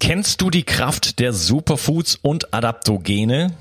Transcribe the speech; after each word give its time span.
Kennst 0.00 0.40
du 0.40 0.50
die 0.50 0.64
Kraft 0.64 1.20
der 1.20 1.32
Superfoods 1.32 2.18
und 2.22 2.52
Adaptogene? 2.52 3.52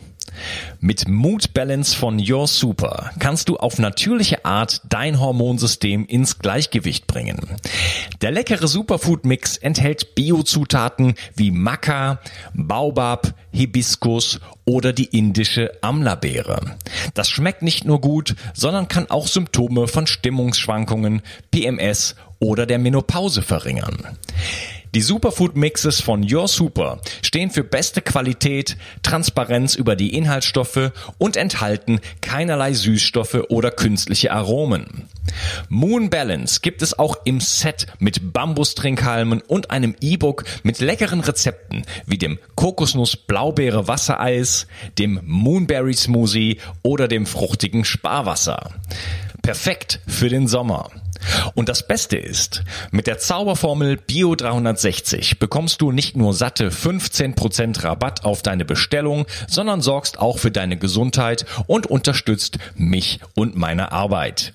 Mit 0.80 1.08
Mood 1.08 1.54
Balance 1.54 1.96
von 1.96 2.20
Your 2.20 2.48
Super 2.48 3.12
kannst 3.20 3.50
du 3.50 3.58
auf 3.58 3.80
natürliche 3.80 4.46
Art 4.46 4.82
dein 4.90 5.20
Hormonsystem 5.20 6.06
ins 6.06 6.40
Gleichgewicht 6.40 7.06
bringen. 7.06 7.40
Der 8.22 8.32
leckere 8.32 8.68
Superfood 8.68 9.26
Mix 9.26 9.58
enthält 9.58 10.16
Biozutaten 10.16 11.16
wie 11.36 11.52
Maca, 11.52 12.20
Baobab, 12.54 13.34
Hibiskus 13.52 14.40
oder 14.66 14.94
die 14.94 15.16
indische 15.16 15.72
Amla-Beere. 15.82 16.78
Das 17.14 17.30
schmeckt 17.30 17.62
nicht 17.62 17.86
nur 17.86 18.02
gut, 18.02 18.36
sondern 18.54 18.88
kann 18.88 19.10
auch 19.10 19.28
Symptome 19.28 19.88
von 19.88 20.08
Stimmungsschwankungen, 20.08 21.22
PMS 21.52 22.16
oder 22.40 22.66
der 22.66 22.80
Menopause 22.80 23.42
verringern. 23.42 24.18
Die 24.94 25.02
Superfood 25.02 25.56
Mixes 25.56 26.02
von 26.02 26.28
Your 26.30 26.50
Super 26.50 27.00
stehen 27.22 27.50
für 27.50 27.64
beste 27.64 28.02
Qualität, 28.02 28.76
Transparenz 29.04 29.76
über 29.76 29.96
die 29.96 30.14
Inhaltsstoffe 30.14 30.92
und 31.18 31.38
enthalten 31.38 32.02
keinerlei 32.20 32.74
Süßstoffe 32.74 33.46
oder 33.48 33.72
künstliche 33.72 34.34
Aromen. 34.34 35.08
Moon 35.70 36.10
Balance 36.10 36.60
gibt 36.62 36.82
es 36.82 37.00
auch 37.00 37.16
im 37.24 37.40
Set 37.40 37.88
mit 38.00 38.34
Bambustrinkhalmen 38.34 39.40
und 39.40 39.72
einem 39.72 39.96
E-Book 40.02 40.44
mit 40.64 40.82
leckeren 40.82 41.22
Rezepten 41.22 41.86
wie 42.06 42.18
dem 42.18 42.38
Kokosnuss 42.56 43.16
Blaubeere 43.16 43.88
Wassereis, 43.88 44.68
dem 45.00 45.22
Moonberry 45.24 45.94
Smoothie 45.94 46.58
oder 46.84 47.08
dem 47.08 47.26
fruchtigen 47.26 47.86
Sparwasser. 47.86 48.72
Perfekt 49.42 50.02
für 50.06 50.28
den 50.28 50.50
Sommer. 50.50 50.90
Und 51.54 51.70
das 51.70 51.88
Beste 51.88 52.18
ist, 52.18 52.64
mit 52.92 53.08
der 53.08 53.20
Zauberformel 53.20 53.98
Bio 53.98 54.36
360 54.36 55.40
bekommst 55.40 55.82
du 55.82 55.92
nicht 55.92 56.16
nur 56.18 56.34
satte 56.34 56.70
15% 56.70 57.84
Rabatt 57.84 58.24
auf 58.24 58.42
deine 58.42 58.66
Bestellung, 58.66 59.26
sondern 59.48 59.82
sorgst 59.82 60.20
auch 60.20 60.40
für 60.40 60.52
deine 60.52 60.78
Gesundheit 60.78 61.46
und 61.68 61.88
unterstützt 61.88 62.58
mich 62.76 63.20
und 63.36 63.56
meine 63.56 63.92
Arbeit. 63.92 64.54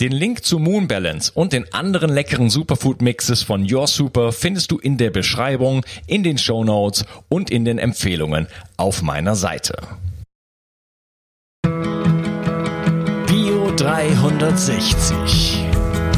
Den 0.00 0.12
Link 0.12 0.44
zu 0.44 0.58
Moon 0.58 0.88
Balance 0.88 1.32
und 1.34 1.52
den 1.52 1.72
anderen 1.72 2.12
leckeren 2.12 2.50
Superfood 2.50 3.02
Mixes 3.02 3.42
von 3.42 3.66
Your 3.70 3.86
Super 3.86 4.32
findest 4.32 4.70
du 4.70 4.78
in 4.78 4.98
der 4.98 5.10
Beschreibung, 5.10 5.84
in 6.06 6.22
den 6.22 6.38
Show 6.38 6.64
Notes 6.64 7.04
und 7.28 7.50
in 7.50 7.64
den 7.64 7.78
Empfehlungen 7.78 8.46
auf 8.76 9.02
meiner 9.02 9.36
Seite. 9.36 9.76
Bio 13.26 13.72
360 13.76 15.63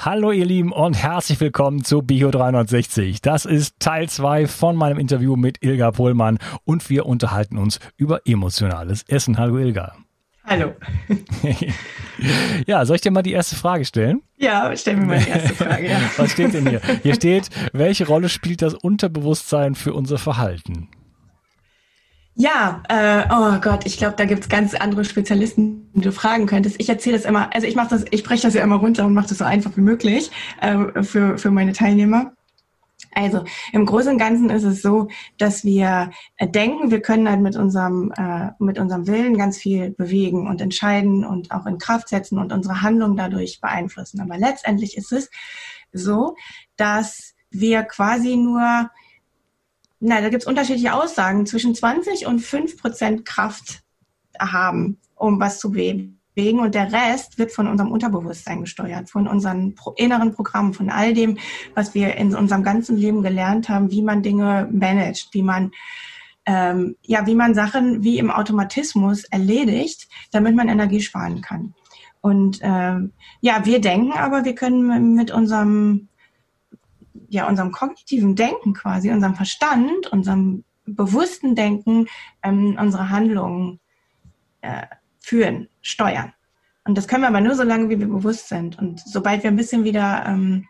Hallo 0.00 0.30
ihr 0.30 0.46
Lieben 0.46 0.70
und 0.70 0.94
herzlich 0.94 1.40
willkommen 1.40 1.82
zu 1.82 2.02
Bio 2.02 2.30
360. 2.30 3.20
Das 3.20 3.44
ist 3.44 3.80
Teil 3.80 4.08
2 4.08 4.46
von 4.46 4.76
meinem 4.76 4.96
Interview 4.96 5.34
mit 5.34 5.60
Ilga 5.60 5.90
Pohlmann 5.90 6.38
und 6.62 6.88
wir 6.88 7.04
unterhalten 7.04 7.58
uns 7.58 7.80
über 7.96 8.20
emotionales 8.24 9.02
Essen. 9.08 9.38
Hallo 9.38 9.58
Ilga. 9.58 9.96
Hallo. 10.44 10.76
ja, 12.68 12.86
soll 12.86 12.94
ich 12.94 13.02
dir 13.02 13.10
mal 13.10 13.22
die 13.22 13.32
erste 13.32 13.56
Frage 13.56 13.84
stellen? 13.84 14.22
Ja, 14.36 14.70
stell 14.76 14.98
mir 14.98 15.06
mal 15.06 15.18
die 15.18 15.30
erste 15.30 15.54
Frage. 15.56 15.88
Ja. 15.90 15.98
Was 16.16 16.30
steht 16.30 16.54
denn 16.54 16.68
hier? 16.68 16.80
Hier 17.02 17.16
steht, 17.16 17.50
welche 17.72 18.06
Rolle 18.06 18.28
spielt 18.28 18.62
das 18.62 18.74
Unterbewusstsein 18.74 19.74
für 19.74 19.94
unser 19.94 20.18
Verhalten? 20.18 20.90
Ja, 22.40 22.84
äh, 22.88 23.24
oh 23.32 23.58
Gott, 23.60 23.84
ich 23.84 23.98
glaube, 23.98 24.14
da 24.16 24.24
gibt's 24.24 24.48
ganz 24.48 24.72
andere 24.72 25.04
Spezialisten, 25.04 25.90
die 25.92 26.02
du 26.02 26.12
fragen 26.12 26.46
könntest. 26.46 26.76
Ich 26.78 26.88
erzähle 26.88 27.16
das 27.16 27.26
immer, 27.26 27.52
also 27.52 27.66
ich 27.66 27.74
mache 27.74 27.88
das, 27.90 28.04
ich 28.12 28.22
breche 28.22 28.42
das 28.42 28.54
ja 28.54 28.62
immer 28.62 28.76
runter 28.76 29.06
und 29.06 29.12
mache 29.12 29.26
das 29.26 29.38
so 29.38 29.44
einfach 29.44 29.76
wie 29.76 29.80
möglich 29.80 30.30
äh, 30.60 31.02
für, 31.02 31.36
für 31.36 31.50
meine 31.50 31.72
Teilnehmer. 31.72 32.34
Also 33.12 33.42
im 33.72 33.86
Großen 33.86 34.12
und 34.12 34.18
Ganzen 34.18 34.50
ist 34.50 34.62
es 34.62 34.82
so, 34.82 35.08
dass 35.36 35.64
wir 35.64 36.10
äh, 36.36 36.46
denken, 36.46 36.92
wir 36.92 37.00
können 37.00 37.28
halt 37.28 37.40
mit 37.40 37.56
unserem, 37.56 38.12
äh, 38.16 38.50
mit 38.60 38.78
unserem 38.78 39.08
Willen 39.08 39.36
ganz 39.36 39.58
viel 39.58 39.90
bewegen 39.90 40.46
und 40.46 40.60
entscheiden 40.60 41.24
und 41.24 41.50
auch 41.50 41.66
in 41.66 41.78
Kraft 41.78 42.08
setzen 42.08 42.38
und 42.38 42.52
unsere 42.52 42.82
Handlung 42.82 43.16
dadurch 43.16 43.60
beeinflussen. 43.60 44.20
Aber 44.20 44.38
letztendlich 44.38 44.96
ist 44.96 45.10
es 45.10 45.28
so, 45.92 46.36
dass 46.76 47.34
wir 47.50 47.82
quasi 47.82 48.36
nur 48.36 48.90
na, 50.00 50.20
da 50.20 50.28
gibt 50.28 50.42
es 50.42 50.46
unterschiedliche 50.46 50.94
Aussagen, 50.94 51.46
zwischen 51.46 51.74
20 51.74 52.26
und 52.26 52.40
5 52.40 52.80
Prozent 52.80 53.24
Kraft 53.24 53.82
haben, 54.38 54.98
um 55.16 55.40
was 55.40 55.58
zu 55.58 55.72
bewegen. 55.72 56.60
Und 56.60 56.74
der 56.74 56.92
Rest 56.92 57.38
wird 57.38 57.52
von 57.52 57.66
unserem 57.66 57.90
Unterbewusstsein 57.90 58.60
gesteuert, 58.60 59.10
von 59.10 59.26
unseren 59.26 59.74
inneren 59.96 60.34
Programmen, 60.34 60.72
von 60.72 60.90
all 60.90 61.14
dem, 61.14 61.38
was 61.74 61.94
wir 61.94 62.14
in 62.16 62.34
unserem 62.34 62.62
ganzen 62.62 62.96
Leben 62.96 63.22
gelernt 63.22 63.68
haben, 63.68 63.90
wie 63.90 64.02
man 64.02 64.22
Dinge 64.22 64.68
managt, 64.70 65.30
wie 65.32 65.42
man 65.42 65.72
ähm, 66.46 66.96
ja, 67.02 67.26
wie 67.26 67.34
man 67.34 67.54
Sachen 67.54 68.02
wie 68.02 68.18
im 68.18 68.30
Automatismus 68.30 69.24
erledigt, 69.24 70.08
damit 70.32 70.56
man 70.56 70.68
Energie 70.68 71.02
sparen 71.02 71.42
kann. 71.42 71.74
Und 72.22 72.60
ähm, 72.62 73.12
ja, 73.42 73.66
wir 73.66 73.80
denken 73.82 74.12
aber, 74.12 74.46
wir 74.46 74.54
können 74.54 75.14
mit 75.14 75.30
unserem 75.30 76.08
ja, 77.28 77.46
unserem 77.48 77.72
kognitiven 77.72 78.34
Denken 78.34 78.74
quasi, 78.74 79.10
unserem 79.10 79.34
Verstand, 79.34 80.06
unserem 80.08 80.64
bewussten 80.86 81.54
Denken, 81.54 82.06
ähm, 82.42 82.76
unsere 82.80 83.10
Handlungen 83.10 83.80
äh, 84.62 84.86
führen, 85.20 85.68
steuern. 85.82 86.32
Und 86.84 86.96
das 86.96 87.06
können 87.06 87.22
wir 87.22 87.28
aber 87.28 87.42
nur 87.42 87.54
so 87.54 87.62
lange, 87.62 87.90
wie 87.90 88.00
wir 88.00 88.08
bewusst 88.08 88.48
sind. 88.48 88.78
Und 88.78 89.00
sobald 89.00 89.42
wir 89.42 89.50
ein 89.50 89.56
bisschen 89.56 89.84
wieder 89.84 90.24
ähm, 90.26 90.66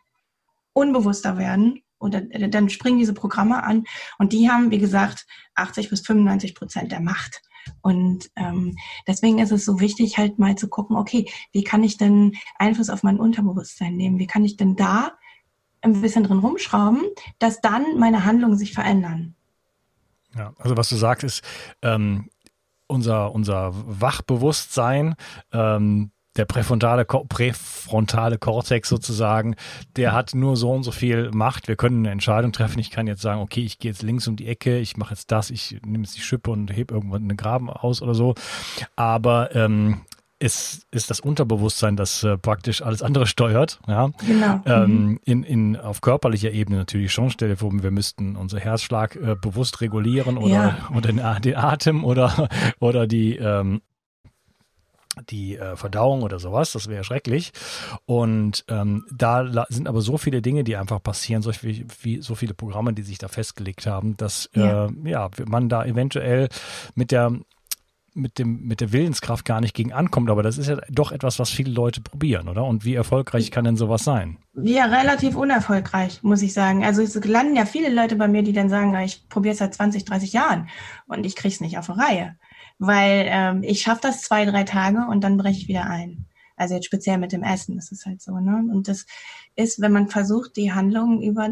unbewusster 0.73 1.39
werden, 1.39 1.83
oder 2.01 2.23
äh, 2.31 2.49
dann 2.49 2.69
springen 2.69 2.99
diese 2.99 3.15
Programme 3.15 3.63
an 3.63 3.85
und 4.19 4.33
die 4.33 4.51
haben, 4.51 4.71
wie 4.71 4.79
gesagt, 4.79 5.27
80 5.55 5.91
bis 5.91 6.01
95 6.01 6.55
Prozent 6.55 6.93
der 6.93 7.01
Macht. 7.01 7.43
Und 7.83 8.31
ähm, 8.37 8.77
deswegen 9.07 9.39
ist 9.41 9.53
es 9.53 9.65
so 9.65 9.79
wichtig, 9.81 10.17
halt 10.17 10.39
mal 10.39 10.57
zu 10.57 10.69
gucken, 10.69 10.97
okay, 10.97 11.31
wie 11.53 11.65
kann 11.65 11.85
ich 11.85 11.99
denn 11.99 12.33
Einfluss 12.59 12.89
auf 12.89 13.03
mein 13.03 13.21
Unterbewusstsein 13.21 13.95
nehmen? 13.95 14.19
Wie 14.19 14.27
kann 14.27 14.45
ich 14.45 14.57
denn 14.57 14.75
da 14.75 15.13
ein 15.81 16.01
bisschen 16.01 16.25
drin 16.25 16.39
rumschrauben, 16.39 17.03
dass 17.39 17.61
dann 17.61 17.99
meine 17.99 18.25
Handlungen 18.25 18.57
sich 18.57 18.73
verändern? 18.73 19.35
Ja, 20.37 20.53
also 20.59 20.77
was 20.77 20.89
du 20.89 20.97
sagst 20.97 21.25
ist, 21.25 21.43
ähm, 21.83 22.29
unser, 22.87 23.35
unser 23.35 23.73
Wachbewusstsein, 23.75 25.15
ähm, 25.53 26.11
der 26.37 26.45
präfrontale, 26.45 27.05
präfrontale 27.05 28.39
Kortex 28.39 28.89
sozusagen, 28.89 29.57
der 29.97 30.13
hat 30.13 30.35
nur 30.35 30.57
so 30.57 30.71
und 30.71 30.85
so 30.85 30.93
viel 30.93 31.31
Macht. 31.33 31.67
Wir 31.67 31.75
können 31.75 31.99
eine 31.99 32.13
Entscheidung 32.13 32.53
treffen. 32.53 32.79
Ich 32.79 32.91
kann 32.91 33.09
jetzt 33.09 33.23
sagen, 33.23 33.41
okay, 33.41 33.63
ich 33.63 33.79
gehe 33.79 33.91
jetzt 33.91 34.03
links 34.03 34.29
um 34.29 34.37
die 34.37 34.47
Ecke, 34.47 34.79
ich 34.79 34.97
mache 34.97 35.15
jetzt 35.15 35.33
das, 35.33 35.51
ich 35.51 35.81
nehme 35.85 36.05
jetzt 36.05 36.17
die 36.17 36.21
Schippe 36.21 36.53
und 36.53 36.75
hebe 36.75 36.95
irgendwann 36.95 37.23
einen 37.23 37.37
Graben 37.37 37.69
aus 37.69 38.03
oder 38.03 38.15
so. 38.15 38.35
Aber 38.95 39.55
ähm, 39.57 40.03
es 40.39 40.87
ist 40.91 41.11
das 41.11 41.21
Unterbewusstsein, 41.21 41.97
das 41.97 42.23
äh, 42.23 42.39
praktisch 42.39 42.83
alles 42.83 43.03
andere 43.03 43.27
steuert. 43.27 43.81
Ja? 43.89 44.11
Genau. 44.27 44.61
Ähm, 44.67 45.07
mhm. 45.07 45.21
in, 45.25 45.43
in, 45.43 45.77
auf 45.77 46.01
körperlicher 46.01 46.53
Ebene 46.53 46.79
natürlich 46.79 47.13
schon. 47.13 47.31
Stell 47.31 47.49
dir 47.49 47.57
vor, 47.57 47.73
wir 47.73 47.91
müssten 47.91 48.37
unser 48.37 48.61
Herzschlag 48.61 49.17
äh, 49.17 49.35
bewusst 49.41 49.81
regulieren 49.81 50.39
oder, 50.39 50.55
ja. 50.55 50.89
oder 50.95 51.13
den, 51.13 51.23
den, 51.43 51.57
Atem 51.57 52.05
oder, 52.05 52.49
oder 52.79 53.07
die, 53.07 53.37
ähm, 53.37 53.81
die 55.29 55.57
äh, 55.57 55.75
Verdauung 55.75 56.23
oder 56.23 56.39
sowas, 56.39 56.73
das 56.73 56.89
wäre 56.89 57.03
schrecklich. 57.03 57.53
Und 58.07 58.65
ähm, 58.69 59.05
da 59.11 59.67
sind 59.69 59.89
aber 59.89 60.03
so 60.03 60.19
viele 60.19 60.41
Dinge, 60.41 60.63
die 60.63 60.77
einfach 60.77 61.03
passieren, 61.03 61.43
so, 61.43 61.51
wie, 61.63 61.85
wie, 62.03 62.23
so 62.23 62.37
viele 62.37 62.55
Programme, 62.55 62.93
die 62.93 63.03
sich 63.03 63.19
da 63.19 63.27
festgelegt 63.27 63.87
haben, 63.87 64.17
dass 64.17 64.49
ja. 64.55 64.87
Äh, 64.87 64.91
ja 65.05 65.31
man 65.47 65.69
da 65.69 65.85
eventuell 65.85 66.49
mit 66.95 67.11
der 67.11 67.33
mit 68.19 68.39
dem 68.39 68.67
mit 68.67 68.81
der 68.81 68.93
Willenskraft 68.93 69.45
gar 69.45 69.61
nicht 69.61 69.75
gegen 69.75 69.93
ankommt, 69.93 70.31
aber 70.31 70.43
das 70.43 70.59
ist 70.59 70.69
ja 70.69 70.79
doch 70.91 71.13
etwas, 71.13 71.39
was 71.39 71.51
viele 71.51 71.73
Leute 71.73 72.01
probieren, 72.01 72.49
oder? 72.49 72.65
Und 72.65 72.85
wie 72.85 72.95
erfolgreich 72.95 73.51
kann 73.51 73.65
denn 73.65 73.77
sowas 73.77 74.05
sein? 74.05 74.39
Ja, 74.55 74.87
relativ 74.87 75.37
unerfolgreich, 75.37 76.23
muss 76.23 76.43
ich 76.43 76.53
sagen. 76.53 76.85
Also 76.85 77.03
es 77.03 77.15
landen 77.25 77.57
ja 77.57 77.65
viele 77.65 77.89
Leute 77.89 78.17
bei 78.17 78.29
mir, 78.29 78.43
die 78.43 78.53
dann 78.53 78.69
sagen, 78.69 78.95
ich 79.05 79.29
probiere 79.29 79.53
es 79.53 79.59
seit 79.59 79.75
20, 79.75 80.05
30 80.05 80.33
Jahren 80.33 80.69
und 81.07 81.25
ich 81.25 81.37
kriege 81.37 81.55
es 81.55 81.61
nicht 81.61 81.79
auf 81.79 81.89
eine 81.89 82.03
Reihe 82.03 82.37
weil 82.79 83.27
ähm, 83.29 83.63
ich 83.63 83.83
schaffe 83.83 84.01
das 84.03 84.23
zwei, 84.23 84.45
drei 84.45 84.65
Tage 84.65 85.07
und 85.11 85.23
dann 85.23 85.37
breche 85.37 85.59
ich 85.59 85.69
wieder 85.69 85.87
ein. 85.87 86.27
Also 86.57 86.75
jetzt 86.75 86.87
speziell 86.87 87.19
mit 87.19 87.33
dem 87.33 87.43
Essen, 87.43 87.77
das 87.77 87.93
ist 87.93 88.07
halt 88.07 88.23
so, 88.23 88.39
ne? 88.39 88.65
Und 88.73 88.89
das 88.89 89.07
ist, 89.55 89.81
wenn 89.81 89.93
man 89.93 90.09
versucht, 90.09 90.57
die 90.57 90.73
Handlungen 90.73 91.23
über, 91.23 91.51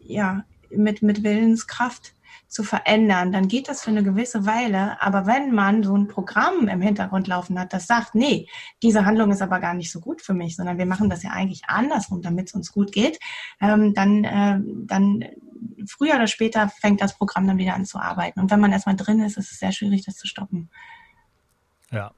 ja, 0.00 0.44
mit, 0.70 1.02
mit 1.02 1.22
Willenskraft 1.22 2.14
zu 2.48 2.62
verändern, 2.64 3.32
dann 3.32 3.48
geht 3.48 3.68
das 3.68 3.82
für 3.82 3.90
eine 3.90 4.02
gewisse 4.02 4.46
Weile. 4.46 5.00
Aber 5.00 5.26
wenn 5.26 5.52
man 5.52 5.82
so 5.82 5.96
ein 5.96 6.08
Programm 6.08 6.68
im 6.68 6.80
Hintergrund 6.80 7.26
laufen 7.26 7.58
hat, 7.58 7.72
das 7.72 7.86
sagt, 7.86 8.14
nee, 8.14 8.48
diese 8.82 9.04
Handlung 9.04 9.30
ist 9.30 9.42
aber 9.42 9.58
gar 9.60 9.74
nicht 9.74 9.90
so 9.90 10.00
gut 10.00 10.22
für 10.22 10.34
mich, 10.34 10.56
sondern 10.56 10.78
wir 10.78 10.86
machen 10.86 11.10
das 11.10 11.22
ja 11.22 11.30
eigentlich 11.30 11.62
andersrum, 11.66 12.22
damit 12.22 12.48
es 12.48 12.54
uns 12.54 12.72
gut 12.72 12.92
geht, 12.92 13.18
ähm, 13.60 13.94
dann, 13.94 14.24
äh, 14.24 14.60
dann 14.86 15.24
früher 15.86 16.14
oder 16.14 16.26
später 16.26 16.68
fängt 16.68 17.00
das 17.00 17.16
Programm 17.16 17.46
dann 17.46 17.58
wieder 17.58 17.74
an 17.74 17.84
zu 17.84 17.98
arbeiten. 17.98 18.40
Und 18.40 18.50
wenn 18.50 18.60
man 18.60 18.72
erstmal 18.72 18.96
drin 18.96 19.20
ist, 19.20 19.36
ist 19.36 19.52
es 19.52 19.58
sehr 19.58 19.72
schwierig, 19.72 20.04
das 20.04 20.16
zu 20.16 20.26
stoppen. 20.26 20.70
Ja. 21.90 22.12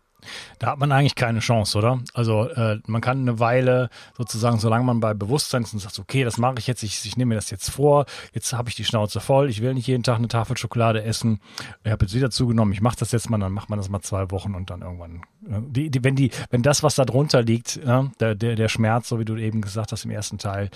Da 0.59 0.69
hat 0.69 0.79
man 0.79 0.93
eigentlich 0.93 1.15
keine 1.15 1.41
Chance, 1.41 1.79
oder? 1.79 2.01
Also 2.15 2.49
äh, 2.49 2.79
man 2.87 3.01
kann 3.01 3.21
eine 3.21 3.41
Weile 3.41 3.91
sozusagen, 4.17 4.59
solange 4.59 4.85
man 4.85 5.01
bei 5.01 5.15
Bewusstsein 5.15 5.63
ist 5.63 5.73
und 5.73 5.81
sagt, 5.81 5.99
okay, 5.99 6.25
das 6.25 6.39
mache 6.39 6.57
ich 6.59 6.67
jetzt, 6.67 6.83
ich, 6.83 7.05
ich 7.05 7.17
nehme 7.17 7.31
mir 7.31 7.35
das 7.37 7.51
jetzt 7.51 7.71
vor, 7.71 8.07
jetzt 8.33 8.53
habe 8.53 8.69
ich 8.69 8.75
die 8.75 8.85
Schnauze 8.85 9.21
voll, 9.21 9.51
ich 9.51 9.61
will 9.63 9.75
nicht 9.75 9.87
jeden 9.87 10.03
Tag 10.03 10.19
eine 10.19 10.29
Tafel 10.29 10.57
Schokolade 10.57 11.03
essen, 11.03 11.41
ich 11.83 11.91
habe 11.91 12.05
jetzt 12.05 12.15
wieder 12.15 12.31
zugenommen, 12.31 12.73
ich 12.73 12.81
mache 12.81 12.97
das 12.99 13.13
jetzt 13.13 13.31
mal, 13.31 13.39
dann 13.39 13.53
macht 13.53 13.71
man 13.71 13.79
das 13.79 13.89
mal 13.89 14.01
zwei 14.01 14.31
Wochen 14.31 14.55
und 14.55 14.71
dann 14.71 14.83
irgendwann, 14.83 15.23
äh, 15.49 15.61
die, 15.69 15.91
die, 15.91 16.05
wenn 16.05 16.17
die, 16.17 16.31
wenn 16.51 16.63
das, 16.63 16.83
was 16.83 16.95
da 16.95 17.05
drunter 17.05 17.43
liegt, 17.43 17.77
äh, 17.77 18.03
der, 18.21 18.35
der, 18.35 18.57
der 18.57 18.69
Schmerz, 18.69 19.09
so 19.09 19.19
wie 19.19 19.25
du 19.25 19.37
eben 19.37 19.61
gesagt 19.61 19.93
hast 19.93 20.05
im 20.05 20.11
ersten 20.11 20.39
Teil, 20.39 20.71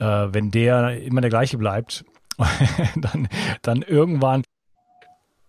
äh, 0.00 0.04
wenn 0.04 0.50
der 0.50 1.02
immer 1.02 1.20
der 1.20 1.30
gleiche 1.30 1.58
bleibt, 1.58 2.04
dann, 2.96 3.28
dann 3.62 3.82
irgendwann 3.82 4.42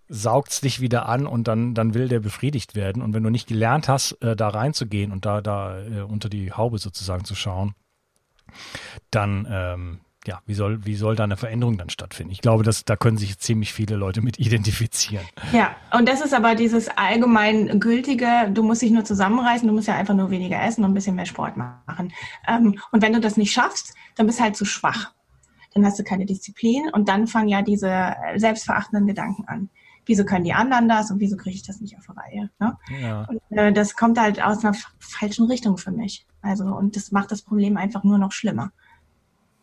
saugt 0.08 0.52
es 0.52 0.62
dich 0.62 0.82
wieder 0.82 1.08
an 1.08 1.26
und 1.26 1.48
dann, 1.48 1.74
dann 1.74 1.94
will 1.94 2.08
der 2.08 2.20
befriedigt 2.20 2.76
werden. 2.76 3.02
Und 3.02 3.14
wenn 3.14 3.24
du 3.24 3.30
nicht 3.30 3.48
gelernt 3.48 3.90
hast, 3.90 4.14
äh, 4.22 4.36
da 4.36 4.50
reinzugehen 4.50 5.12
und 5.12 5.26
da, 5.26 5.42
da 5.42 5.82
äh, 5.82 6.02
unter 6.02 6.30
die 6.30 6.54
Haube 6.54 6.78
sozusagen 6.78 7.26
zu 7.26 7.36
schauen, 7.36 7.74
dann, 9.10 9.48
ähm, 9.50 10.00
ja, 10.28 10.42
wie 10.46 10.56
soll, 10.56 10.86
wie 10.86 10.96
soll 10.96 11.16
da 11.16 11.24
eine 11.24 11.38
Veränderung 11.38 11.78
dann 11.78 11.90
stattfinden? 11.90 12.32
Ich 12.32 12.42
glaube, 12.42 12.64
dass, 12.64 12.84
da 12.84 12.96
können 12.96 13.18
sich 13.18 13.38
ziemlich 13.38 13.74
viele 13.74 13.96
Leute 13.96 14.22
mit 14.22 14.40
identifizieren. 14.40 15.26
Ja, 15.54 15.76
und 15.96 16.10
das 16.10 16.22
ist 16.22 16.34
aber 16.34 16.56
dieses 16.56 16.88
allgemein 16.90 17.80
gültige, 17.80 18.50
du 18.52 18.64
musst 18.64 18.82
dich 18.82 18.92
nur 18.92 19.06
zusammenreißen, 19.06 19.68
du 19.68 19.74
musst 19.74 19.88
ja 19.88 19.96
einfach 19.96 20.16
nur 20.16 20.32
weniger 20.32 20.62
essen 20.64 20.84
und 20.84 20.92
ein 20.92 20.96
bisschen 20.96 21.16
mehr 21.16 21.28
Sport 21.28 21.58
machen. 21.58 22.12
Ähm, 22.48 22.80
und 22.92 23.02
wenn 23.02 23.14
du 23.14 23.20
das 23.20 23.38
nicht 23.38 23.52
schaffst, 23.52 23.94
dann 24.16 24.26
bist 24.26 24.40
du 24.40 24.44
halt 24.44 24.56
zu 24.56 24.66
schwach. 24.66 25.12
Dann 25.74 25.86
hast 25.86 26.00
du 26.00 26.04
keine 26.04 26.26
Disziplin 26.26 26.90
und 26.92 27.10
dann 27.10 27.28
fangen 27.28 27.50
ja 27.50 27.62
diese 27.62 27.90
äh, 27.90 28.40
selbstverachtenden 28.40 29.08
Gedanken 29.08 29.46
an 29.48 29.70
wieso 30.06 30.26
können 30.26 30.44
die 30.44 30.54
anderen 30.54 30.88
das 30.88 31.12
und 31.12 31.20
wieso 31.20 31.38
kriege 31.38 31.56
ich 31.56 31.64
das 31.64 31.82
nicht 31.82 31.98
auf 31.98 32.06
die 32.06 32.20
Reihe? 32.20 32.50
Ne? 32.60 32.78
Ja. 33.02 33.26
Und, 33.26 33.58
äh, 33.58 33.72
das 33.72 33.96
kommt 33.96 34.20
halt 34.20 34.42
aus 34.44 34.64
einer 34.64 34.76
falschen 35.00 35.48
Richtung 35.48 35.78
für 35.78 35.92
mich. 35.92 36.26
Also, 36.42 36.66
und 36.66 36.96
das 36.96 37.12
macht 37.12 37.32
das 37.32 37.42
Problem 37.42 37.78
einfach 37.78 38.04
nur 38.04 38.18
noch 38.18 38.32
schlimmer. 38.32 38.72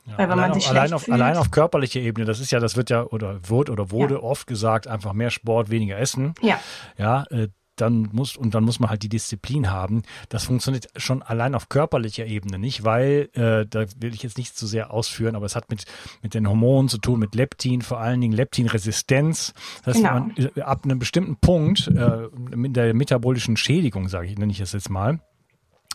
Ja, 0.05 0.19
Weil 0.19 0.29
wenn 0.29 0.33
allein 0.33 0.51
man 0.51 0.61
sich 0.61 0.69
auf, 0.69 0.77
allein, 0.77 0.93
auf, 0.93 1.09
allein 1.09 1.37
auf 1.37 1.51
körperlicher 1.51 2.01
Ebene, 2.01 2.27
das 2.27 2.41
ist 2.41 2.51
ja, 2.51 2.59
das 2.59 2.77
wird 2.77 2.91
ja 2.91 3.05
oder 3.05 3.49
wird 3.49 3.71
oder 3.71 3.91
wurde 3.93 4.15
ja. 4.15 4.21
oft 4.21 4.49
gesagt, 4.49 4.89
einfach 4.89 5.13
mehr 5.13 5.31
Sport, 5.31 5.71
weniger 5.71 5.97
Essen. 5.99 6.35
Ja. 6.41 6.59
Ja, 6.97 7.25
äh, 7.31 7.49
dann 7.83 8.09
muss 8.13 8.37
und 8.37 8.55
dann 8.55 8.65
muss 8.65 8.81
man 8.81 8.89
halt 8.89 9.03
die 9.03 9.09
Disziplin 9.09 9.71
haben. 9.71 10.03
Das 10.29 10.45
funktioniert 10.45 10.89
schon 10.97 11.23
allein 11.23 11.55
auf 11.55 11.69
körperlicher 11.69 12.27
Ebene 12.27 12.59
nicht, 12.59 12.85
weil 12.85 13.29
äh, 13.35 13.67
da 13.67 13.85
will 13.99 14.15
ich 14.15 14.23
jetzt 14.23 14.39
nicht 14.39 14.57
zu 14.57 14.67
sehr 14.67 14.93
ausführen, 14.93 15.37
aber 15.37 15.47
es 15.47 15.57
hat 15.57 15.69
mit 15.71 15.85
mit 16.23 16.35
den 16.35 16.49
Hormonen 16.49 16.89
zu 16.89 16.99
tun, 16.99 17.19
mit 17.19 17.35
Leptin, 17.35 17.83
vor 17.83 17.99
allen 17.99 18.21
Dingen 18.21 18.33
Leptinresistenz. 18.33 19.53
Das 19.85 19.97
heißt, 19.97 20.05
genau. 20.05 20.13
man, 20.13 20.37
äh, 20.37 20.61
ab 20.63 20.85
einem 20.85 20.99
bestimmten 20.99 21.37
Punkt 21.37 21.89
äh, 21.89 22.29
mit 22.55 22.77
der 22.77 22.95
metabolischen 22.95 23.57
Schädigung, 23.57 24.09
sage 24.09 24.29
ich, 24.29 24.39
nenne 24.39 24.53
ich 24.53 24.59
das 24.59 24.73
jetzt 24.73 24.91
mal. 24.91 25.21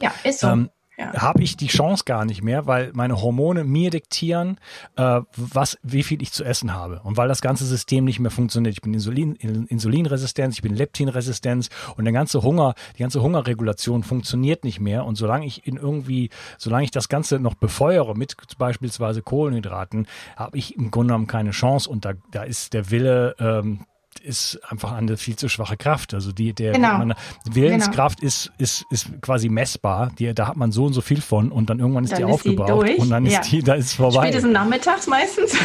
Ja, 0.02 0.12
ist 0.24 0.42
so. 0.42 0.48
Ähm, 0.48 0.70
ja. 0.98 1.14
habe 1.14 1.44
ich 1.44 1.58
die 1.58 1.68
Chance 1.68 2.04
gar 2.06 2.26
nicht 2.26 2.42
mehr, 2.42 2.66
weil 2.66 2.92
meine 2.94 3.22
Hormone 3.22 3.64
mir 3.64 3.90
diktieren, 3.90 4.60
äh, 4.96 5.22
was, 5.36 5.78
wie 5.84 6.04
viel 6.04 6.22
ich 6.22 6.32
zu 6.32 6.44
essen 6.44 6.74
habe. 6.74 7.02
Und 7.04 7.18
weil 7.18 7.28
das 7.28 7.42
ganze 7.42 7.66
System 7.66 8.06
nicht 8.06 8.20
mehr 8.20 8.32
funktioniert. 8.32 8.74
Ich 8.74 8.82
bin 8.82 8.94
Insulin, 8.94 9.36
Insulinresistenz, 9.36 10.56
ich 10.56 10.62
bin 10.62 10.76
Leptinresistenz 10.76 11.70
und 11.96 12.06
der 12.06 12.14
ganze 12.14 12.42
Hunger, 12.42 12.74
die 12.98 13.02
ganze 13.02 13.22
Hungerregulation 13.22 14.04
funktioniert 14.04 14.64
nicht 14.64 14.80
mehr. 14.80 15.06
Und 15.06 15.16
solange 15.16 15.46
ich 15.46 15.68
in 15.68 15.78
irgendwie, 15.78 16.30
solange 16.58 16.86
ich 16.86 16.92
das 16.92 17.10
Ganze 17.10 17.40
noch 17.40 17.56
befeuere 17.56 18.16
mit 18.16 18.36
beispielsweise 18.58 19.22
Kohlenhydraten, 19.22 20.08
habe 20.36 20.58
ich 20.58 20.76
im 20.76 20.90
Grunde 20.92 21.12
genommen 21.12 21.28
keine 21.28 21.52
Chance. 21.52 21.90
Und 21.90 22.06
da, 22.06 22.14
da 22.32 22.44
ist 22.44 22.74
der 22.74 22.90
Wille, 22.90 23.36
ähm, 23.40 23.86
ist 24.20 24.60
einfach 24.70 24.92
eine 24.92 25.18
viel 25.18 25.36
zu 25.36 25.50
schwache 25.50 25.78
Kraft. 25.78 26.14
Also 26.14 26.32
die, 26.32 26.54
der 26.54 26.74
genau. 26.74 26.98
meine, 26.98 27.16
Willenskraft 27.46 28.20
genau. 28.20 28.28
ist, 28.28 28.52
ist, 28.58 28.86
ist 28.90 29.22
quasi 29.22 29.50
messbar. 29.50 30.12
Die, 30.18 30.34
da 30.34 30.48
hat 30.48 30.58
man 30.58 30.72
so 30.72 30.86
und 30.86 30.94
so 30.94 31.02
viel 31.02 31.22
von 31.22 31.52
und 31.52 31.70
dann 31.70 31.80
irgendwann 31.80 32.04
ist 32.04 32.14
dann 32.14 32.20
die 32.20 32.24
ist 32.26 32.34
aufgebraucht 32.34 32.98
und 32.98 33.10
dann 33.10 33.26
ja. 33.26 33.40
ist 33.40 33.52
die, 33.52 33.64
da 33.64 33.76
ist 33.76 33.86
es 33.86 33.94
vorbei. 33.94 34.28
Spätestens 34.28 34.54
nachmittags 34.54 35.08
meistens. 35.08 35.56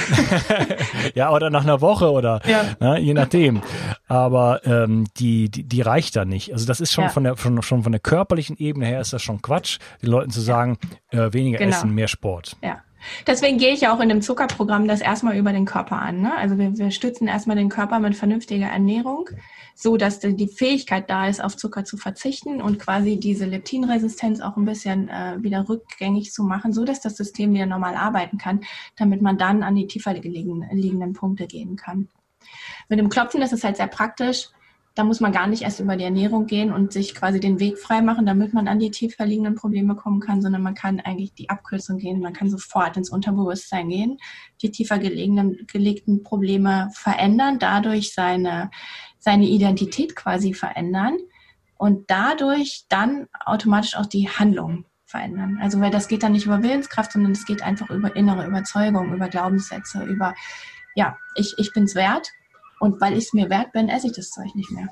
ja, 1.15 1.31
oder 1.33 1.51
nach 1.51 1.63
einer 1.63 1.81
Woche 1.81 2.11
oder 2.11 2.41
ja. 2.47 2.65
ne, 2.81 3.01
je 3.01 3.15
nachdem. 3.15 3.63
Aber 4.09 4.65
ähm, 4.67 5.07
die, 5.17 5.51
die, 5.51 5.65
die 5.65 5.81
reicht 5.81 6.17
da 6.17 6.25
nicht. 6.25 6.53
Also 6.53 6.67
das 6.67 6.81
ist 6.81 6.93
schon 6.93 7.05
ja. 7.05 7.11
von 7.11 7.25
der 7.25 7.37
schon, 7.37 7.61
schon 7.63 7.83
von 7.83 7.93
der 7.93 8.01
körperlichen 8.01 8.57
Ebene 8.57 8.87
her 8.87 9.01
ist 9.01 9.13
das 9.13 9.23
schon 9.23 9.43
Quatsch, 9.43 9.79
den 10.03 10.11
Leuten 10.11 10.31
zu 10.31 10.41
sagen, 10.41 10.79
äh, 11.11 11.33
weniger 11.33 11.59
genau. 11.59 11.77
essen, 11.77 11.95
mehr 11.95 12.09
Sport. 12.09 12.57
Ja. 12.63 12.83
Deswegen 13.27 13.59
gehe 13.59 13.73
ich 13.73 13.83
ja 13.83 13.95
auch 13.95 14.01
in 14.01 14.09
dem 14.09 14.23
Zuckerprogramm 14.23 14.89
das 14.89 15.01
erstmal 15.01 15.37
über 15.37 15.53
den 15.53 15.65
Körper 15.65 16.01
an. 16.01 16.21
Ne? 16.21 16.35
Also 16.37 16.59
wir, 16.59 16.77
wir 16.77 16.91
stützen 16.91 17.29
erstmal 17.29 17.57
den 17.57 17.69
Körper 17.69 17.99
mit 17.99 18.17
vernünftiger 18.17 18.67
Ernährung, 18.67 19.29
so 19.75 19.97
dass 19.97 20.21
die 20.21 20.49
Fähigkeit 20.49 21.09
da 21.11 21.29
ist, 21.29 21.43
auf 21.43 21.57
Zucker 21.57 21.85
zu 21.85 21.97
verzichten 21.97 22.61
und 22.61 22.79
quasi 22.79 23.19
diese 23.19 23.47
Leptinresistenz 23.47 24.41
auch 24.41 24.57
ein 24.57 24.65
bisschen 24.65 25.09
äh, 25.09 25.37
wieder 25.41 25.69
rückgängig 25.69 26.33
zu 26.33 26.45
machen, 26.45 26.73
so 26.73 26.85
dass 26.85 27.01
das 27.01 27.17
System 27.17 27.55
wieder 27.55 27.67
normal 27.67 27.97
arbeiten 27.97 28.39
kann, 28.39 28.61
damit 28.97 29.23
man 29.23 29.39
dann 29.39 29.63
an 29.63 29.75
die 29.75 29.87
tiefer 29.87 30.15
liegenden 30.15 31.13
Punkte 31.13 31.47
gehen 31.47 31.77
kann. 31.77 32.09
Mit 32.89 32.99
dem 32.99 33.09
Klopfen 33.09 33.43
ist 33.43 33.53
es 33.53 33.65
halt 33.65 33.77
sehr 33.77 33.87
praktisch 33.87 34.49
da 34.95 35.05
muss 35.05 35.21
man 35.21 35.33
gar 35.33 35.47
nicht 35.47 35.63
erst 35.63 35.81
über 35.81 35.97
die 35.97 36.05
Ernährung 36.05 36.47
gehen 36.47 36.73
und 36.73 36.93
sich 36.93 37.15
quasi 37.15 37.41
den 37.41 37.61
Weg 37.61 37.79
freimachen, 37.79 38.27
damit 38.27 38.53
man 38.53 38.69
an 38.69 38.79
die 38.79 38.91
tiefer 38.91 39.25
liegenden 39.25 39.55
Probleme 39.55 39.97
kommen 39.97 40.21
kann, 40.21 40.43
sondern 40.43 40.63
man 40.63 40.75
kann 40.75 41.01
eigentlich 41.01 41.33
die 41.33 41.49
Abkürzung 41.49 41.99
gehen, 41.99 42.21
man 42.21 42.35
kann 42.35 42.51
sofort 42.51 42.97
ins 42.97 43.11
Unterbewusstsein 43.11 43.89
gehen, 43.89 44.19
die 44.61 44.71
tiefer 44.71 44.99
gelegenen, 44.99 45.67
gelegten 45.67 46.23
Probleme 46.23 46.91
verändern, 46.93 47.59
dadurch 47.59 48.13
seine, 48.13 48.71
seine 49.19 49.47
Identität 49.47 50.15
quasi 50.15 50.53
verändern 50.53 51.17
und 51.79 52.11
dadurch 52.11 52.85
dann 52.91 53.29
automatisch 53.45 53.97
auch 53.97 54.07
die 54.07 54.29
Handlung 54.29 54.85
verändern. 55.07 55.59
Also 55.63 55.81
weil 55.81 55.91
das 55.91 56.09
geht 56.09 56.23
dann 56.23 56.33
nicht 56.33 56.47
über 56.47 56.63
Willenskraft, 56.63 57.13
sondern 57.13 57.33
es 57.33 57.47
geht 57.47 57.63
einfach 57.63 57.89
über 57.89 58.15
innere 58.15 58.47
Überzeugung, 58.47 59.15
über 59.15 59.29
Glaubenssätze, 59.29 60.05
über 60.05 60.35
ja, 60.95 61.17
ich, 61.35 61.55
ich 61.57 61.73
bin 61.73 61.85
es 61.85 61.95
wert 61.95 62.29
und 62.83 63.01
weil 63.01 63.13
ich 63.13 63.27
es 63.27 63.33
mir 63.33 63.49
wert 63.49 63.73
bin, 63.73 63.89
esse 63.89 64.09
ich 64.09 64.13
das 64.13 64.31
Zeug 64.31 64.53
nicht 64.57 64.73
mehr. 64.73 64.89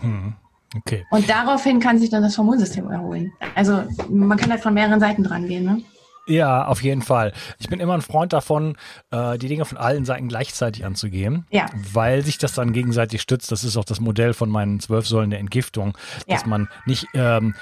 Hm. 0.00 0.32
Okay. 0.74 1.04
Und 1.10 1.28
daraufhin 1.28 1.78
kann 1.78 1.98
sich 1.98 2.08
dann 2.08 2.22
das 2.22 2.38
Hormonsystem 2.38 2.90
erholen. 2.90 3.30
Also 3.54 3.84
man 4.08 4.38
kann 4.38 4.50
halt 4.50 4.62
von 4.62 4.72
mehreren 4.72 4.98
Seiten 4.98 5.22
dran 5.22 5.46
gehen, 5.46 5.64
ne? 5.64 5.82
Ja, 6.26 6.66
auf 6.66 6.82
jeden 6.82 7.02
Fall. 7.02 7.32
Ich 7.58 7.68
bin 7.68 7.80
immer 7.80 7.94
ein 7.94 8.00
Freund 8.00 8.32
davon, 8.32 8.76
äh, 9.10 9.36
die 9.36 9.48
Dinge 9.48 9.66
von 9.66 9.76
allen 9.76 10.06
Seiten 10.06 10.28
gleichzeitig 10.28 10.86
anzugehen, 10.86 11.44
ja. 11.50 11.66
weil 11.92 12.24
sich 12.24 12.38
das 12.38 12.54
dann 12.54 12.72
gegenseitig 12.72 13.20
stützt. 13.20 13.52
Das 13.52 13.64
ist 13.64 13.76
auch 13.76 13.84
das 13.84 14.00
Modell 14.00 14.32
von 14.32 14.48
meinen 14.48 14.80
zwölf 14.80 15.06
Säulen 15.06 15.30
der 15.30 15.40
Entgiftung, 15.40 15.98
dass 16.28 16.42
ja. 16.42 16.46
man 16.46 16.68
nicht 16.86 17.08
ähm, 17.12 17.54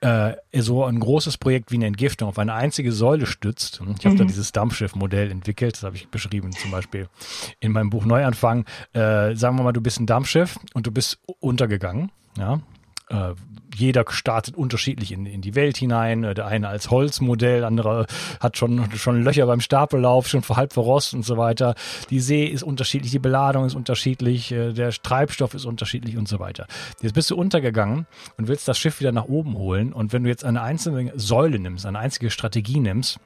äh, 0.00 0.36
so 0.54 0.84
ein 0.84 1.00
großes 1.00 1.38
Projekt 1.38 1.72
wie 1.72 1.76
eine 1.76 1.86
Entgiftung 1.86 2.28
auf 2.28 2.38
eine 2.38 2.54
einzige 2.54 2.92
Säule 2.92 3.26
stützt. 3.26 3.80
Ich 3.98 4.04
habe 4.04 4.14
mhm. 4.14 4.18
da 4.18 4.24
dieses 4.24 4.52
Dampfschiff-Modell 4.52 5.30
entwickelt, 5.30 5.74
das 5.74 5.82
habe 5.82 5.96
ich 5.96 6.08
beschrieben 6.08 6.52
zum 6.52 6.70
Beispiel 6.70 7.08
in 7.60 7.72
meinem 7.72 7.90
Buch 7.90 8.04
Neuanfang. 8.04 8.64
Äh, 8.92 9.34
sagen 9.34 9.56
wir 9.56 9.64
mal, 9.64 9.72
du 9.72 9.80
bist 9.80 10.00
ein 10.00 10.06
Dampfschiff 10.06 10.58
und 10.74 10.86
du 10.86 10.92
bist 10.92 11.18
untergegangen. 11.40 12.12
Ja, 12.36 12.60
äh, 13.10 13.34
jeder 13.74 14.04
startet 14.08 14.56
unterschiedlich 14.56 15.12
in, 15.12 15.26
in 15.26 15.40
die 15.40 15.54
Welt 15.54 15.76
hinein. 15.76 16.24
Äh, 16.24 16.34
der 16.34 16.46
eine 16.46 16.68
als 16.68 16.90
Holzmodell, 16.90 17.64
andere 17.64 18.06
hat 18.40 18.56
schon, 18.56 18.90
schon 18.96 19.22
Löcher 19.22 19.46
beim 19.46 19.60
Stapellauf, 19.60 20.28
schon 20.28 20.42
halb 20.48 20.72
verrost 20.72 21.14
und 21.14 21.24
so 21.24 21.36
weiter. 21.36 21.74
Die 22.10 22.20
See 22.20 22.44
ist 22.44 22.62
unterschiedlich, 22.62 23.12
die 23.12 23.18
Beladung 23.18 23.64
ist 23.64 23.74
unterschiedlich, 23.74 24.52
äh, 24.52 24.72
der 24.72 24.90
Treibstoff 24.90 25.54
ist 25.54 25.64
unterschiedlich 25.64 26.16
und 26.16 26.28
so 26.28 26.38
weiter. 26.38 26.66
Jetzt 27.00 27.14
bist 27.14 27.30
du 27.30 27.36
untergegangen 27.36 28.06
und 28.36 28.48
willst 28.48 28.68
das 28.68 28.78
Schiff 28.78 29.00
wieder 29.00 29.12
nach 29.12 29.26
oben 29.26 29.54
holen. 29.54 29.92
Und 29.92 30.12
wenn 30.12 30.24
du 30.24 30.28
jetzt 30.28 30.44
eine 30.44 30.62
einzelne 30.62 31.12
Säule 31.16 31.58
nimmst, 31.58 31.86
eine 31.86 31.98
einzige 31.98 32.30
Strategie 32.30 32.80
nimmst, 32.80 33.18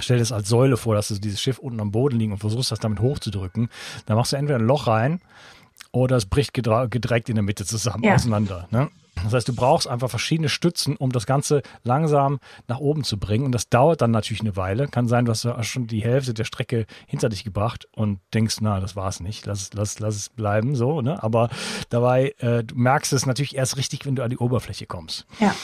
stell 0.00 0.16
dir 0.16 0.22
das 0.22 0.32
als 0.32 0.48
Säule 0.48 0.76
vor, 0.76 0.94
dass 0.94 1.08
du 1.08 1.18
dieses 1.18 1.40
Schiff 1.40 1.58
unten 1.58 1.80
am 1.80 1.90
Boden 1.90 2.18
liegt 2.18 2.32
und 2.32 2.38
versuchst, 2.38 2.70
das 2.70 2.80
damit 2.80 3.00
hochzudrücken, 3.00 3.68
dann 4.06 4.16
machst 4.16 4.32
du 4.32 4.36
entweder 4.36 4.58
ein 4.58 4.66
Loch 4.66 4.86
rein 4.86 5.20
oder 5.96 6.16
es 6.16 6.26
bricht 6.26 6.52
gedreckt 6.54 7.28
in 7.28 7.36
der 7.36 7.42
Mitte 7.42 7.64
zusammen 7.64 8.04
ja. 8.04 8.14
auseinander. 8.14 8.68
Ne? 8.70 8.90
Das 9.24 9.32
heißt, 9.32 9.48
du 9.48 9.54
brauchst 9.54 9.88
einfach 9.88 10.10
verschiedene 10.10 10.48
Stützen, 10.48 10.96
um 10.96 11.10
das 11.10 11.26
Ganze 11.26 11.62
langsam 11.84 12.38
nach 12.68 12.78
oben 12.78 13.02
zu 13.02 13.18
bringen. 13.18 13.46
Und 13.46 13.52
das 13.52 13.68
dauert 13.68 14.02
dann 14.02 14.10
natürlich 14.10 14.42
eine 14.42 14.56
Weile. 14.56 14.88
Kann 14.88 15.08
sein, 15.08 15.24
du 15.24 15.32
hast 15.32 15.48
schon 15.66 15.86
die 15.86 16.02
Hälfte 16.02 16.34
der 16.34 16.44
Strecke 16.44 16.86
hinter 17.06 17.28
dich 17.28 17.42
gebracht 17.42 17.88
und 17.92 18.20
denkst, 18.34 18.56
na, 18.60 18.78
das 18.78 18.94
war's 18.94 19.20
nicht. 19.20 19.46
Lass, 19.46 19.70
lass, 19.72 19.98
lass 20.00 20.16
es 20.16 20.28
bleiben, 20.28 20.76
so, 20.76 21.00
ne? 21.00 21.22
Aber 21.22 21.48
dabei, 21.88 22.34
äh, 22.38 22.62
du 22.62 22.74
merkst 22.74 23.12
es 23.14 23.24
natürlich 23.24 23.56
erst 23.56 23.78
richtig, 23.78 24.04
wenn 24.04 24.16
du 24.16 24.22
an 24.22 24.30
die 24.30 24.38
Oberfläche 24.38 24.86
kommst. 24.86 25.26
Ja. 25.40 25.54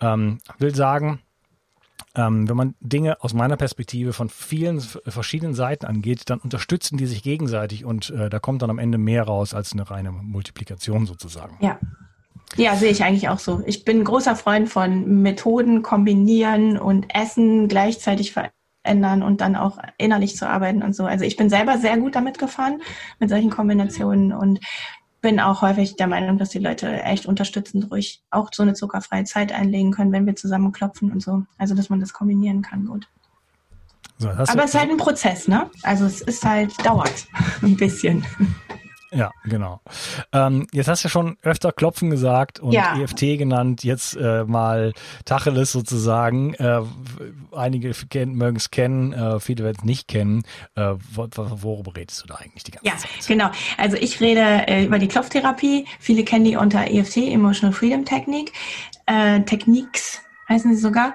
Ähm, 0.00 0.38
will 0.58 0.74
sagen, 0.74 1.20
ähm, 2.18 2.48
wenn 2.48 2.56
man 2.56 2.74
Dinge 2.80 3.22
aus 3.22 3.32
meiner 3.32 3.56
Perspektive 3.56 4.12
von 4.12 4.28
vielen 4.28 4.80
verschiedenen 4.80 5.54
Seiten 5.54 5.86
angeht, 5.86 6.22
dann 6.26 6.40
unterstützen 6.40 6.98
die 6.98 7.06
sich 7.06 7.22
gegenseitig 7.22 7.84
und 7.84 8.10
äh, 8.10 8.28
da 8.28 8.40
kommt 8.40 8.60
dann 8.62 8.70
am 8.70 8.80
Ende 8.80 8.98
mehr 8.98 9.22
raus 9.22 9.54
als 9.54 9.72
eine 9.72 9.88
reine 9.88 10.10
Multiplikation 10.10 11.06
sozusagen. 11.06 11.56
Ja. 11.60 11.78
Ja, 12.56 12.74
sehe 12.76 12.90
ich 12.90 13.04
eigentlich 13.04 13.28
auch 13.28 13.38
so. 13.38 13.62
Ich 13.66 13.84
bin 13.84 14.02
großer 14.02 14.34
Freund 14.34 14.70
von 14.70 15.22
Methoden 15.22 15.82
kombinieren 15.82 16.78
und 16.78 17.06
Essen 17.14 17.68
gleichzeitig 17.68 18.32
verändern 18.32 19.22
und 19.22 19.42
dann 19.42 19.54
auch 19.54 19.78
innerlich 19.98 20.34
zu 20.34 20.48
arbeiten 20.48 20.82
und 20.82 20.96
so. 20.96 21.04
Also 21.04 21.26
ich 21.26 21.36
bin 21.36 21.50
selber 21.50 21.76
sehr 21.76 21.98
gut 21.98 22.16
damit 22.16 22.38
gefahren, 22.38 22.80
mit 23.18 23.28
solchen 23.28 23.50
Kombinationen 23.50 24.32
und 24.32 24.60
bin 25.20 25.40
auch 25.40 25.62
häufig 25.62 25.96
der 25.96 26.06
Meinung, 26.06 26.38
dass 26.38 26.50
die 26.50 26.58
Leute 26.58 27.02
echt 27.02 27.26
unterstützend 27.26 27.90
ruhig 27.90 28.22
auch 28.30 28.50
so 28.52 28.62
eine 28.62 28.74
zuckerfreie 28.74 29.24
Zeit 29.24 29.52
einlegen 29.52 29.92
können, 29.92 30.12
wenn 30.12 30.26
wir 30.26 30.36
zusammen 30.36 30.72
klopfen 30.72 31.10
und 31.10 31.22
so. 31.22 31.42
Also, 31.58 31.74
dass 31.74 31.90
man 31.90 32.00
das 32.00 32.12
kombinieren 32.12 32.62
kann, 32.62 32.86
gut. 32.86 33.08
So, 34.18 34.28
Aber 34.28 34.64
es 34.64 34.74
ist 34.74 34.78
halt 34.78 34.90
ein 34.90 34.96
Prozess, 34.96 35.48
ne? 35.48 35.70
Also, 35.82 36.04
es 36.04 36.20
ist 36.20 36.44
halt, 36.44 36.72
dauert 36.84 37.26
ein 37.62 37.76
bisschen. 37.76 38.24
Ja, 39.10 39.30
genau. 39.44 39.80
Ähm, 40.32 40.66
jetzt 40.72 40.88
hast 40.88 41.02
du 41.02 41.08
ja 41.08 41.10
schon 41.10 41.38
öfter 41.42 41.72
Klopfen 41.72 42.10
gesagt 42.10 42.60
und 42.60 42.72
ja. 42.72 42.98
EFT 43.00 43.20
genannt, 43.38 43.84
jetzt 43.84 44.16
äh, 44.16 44.44
mal 44.44 44.92
Tacheles 45.24 45.72
sozusagen. 45.72 46.54
Äh, 46.54 46.82
einige 47.52 47.92
mögen 48.26 48.56
es 48.56 48.70
kennen, 48.70 49.12
äh, 49.12 49.40
viele 49.40 49.64
werden 49.64 49.76
es 49.78 49.84
nicht 49.84 50.08
kennen. 50.08 50.42
Äh, 50.74 50.94
worüber 51.14 51.96
redest 51.96 52.22
du 52.22 52.26
da 52.26 52.36
eigentlich 52.36 52.64
die 52.64 52.72
ganze 52.72 52.86
ja, 52.86 52.96
Zeit? 52.96 53.10
Ja, 53.20 53.26
genau. 53.26 53.50
Also 53.76 53.96
ich 53.96 54.20
rede 54.20 54.66
äh, 54.66 54.84
über 54.84 54.98
die 54.98 55.08
Klopftherapie. 55.08 55.86
Viele 55.98 56.24
kennen 56.24 56.44
die 56.44 56.56
unter 56.56 56.90
EFT, 56.90 57.16
Emotional 57.18 57.72
Freedom 57.72 58.04
Technique. 58.04 58.52
Äh, 59.06 59.40
Techniques 59.42 60.20
heißen 60.48 60.74
sie 60.74 60.80
sogar. 60.80 61.14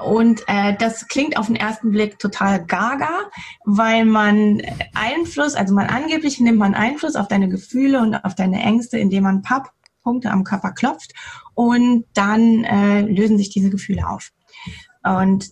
Und 0.00 0.42
äh, 0.46 0.76
das 0.78 1.08
klingt 1.08 1.36
auf 1.36 1.46
den 1.46 1.56
ersten 1.56 1.90
Blick 1.90 2.18
total 2.18 2.64
gaga, 2.64 3.30
weil 3.64 4.04
man 4.04 4.62
Einfluss, 4.94 5.54
also 5.54 5.74
man 5.74 5.88
angeblich 5.88 6.40
nimmt 6.40 6.58
man 6.58 6.74
Einfluss 6.74 7.14
auf 7.14 7.28
deine 7.28 7.48
Gefühle 7.48 8.00
und 8.00 8.14
auf 8.14 8.34
deine 8.34 8.62
Ängste, 8.62 8.98
indem 8.98 9.24
man 9.24 9.36
ein 9.36 9.42
paar 9.42 9.70
Punkte 10.02 10.30
am 10.30 10.44
Körper 10.44 10.72
klopft 10.72 11.12
und 11.54 12.06
dann 12.14 12.64
äh, 12.64 13.02
lösen 13.02 13.38
sich 13.38 13.50
diese 13.50 13.70
Gefühle 13.70 14.08
auf. 14.08 14.32
Und 15.04 15.50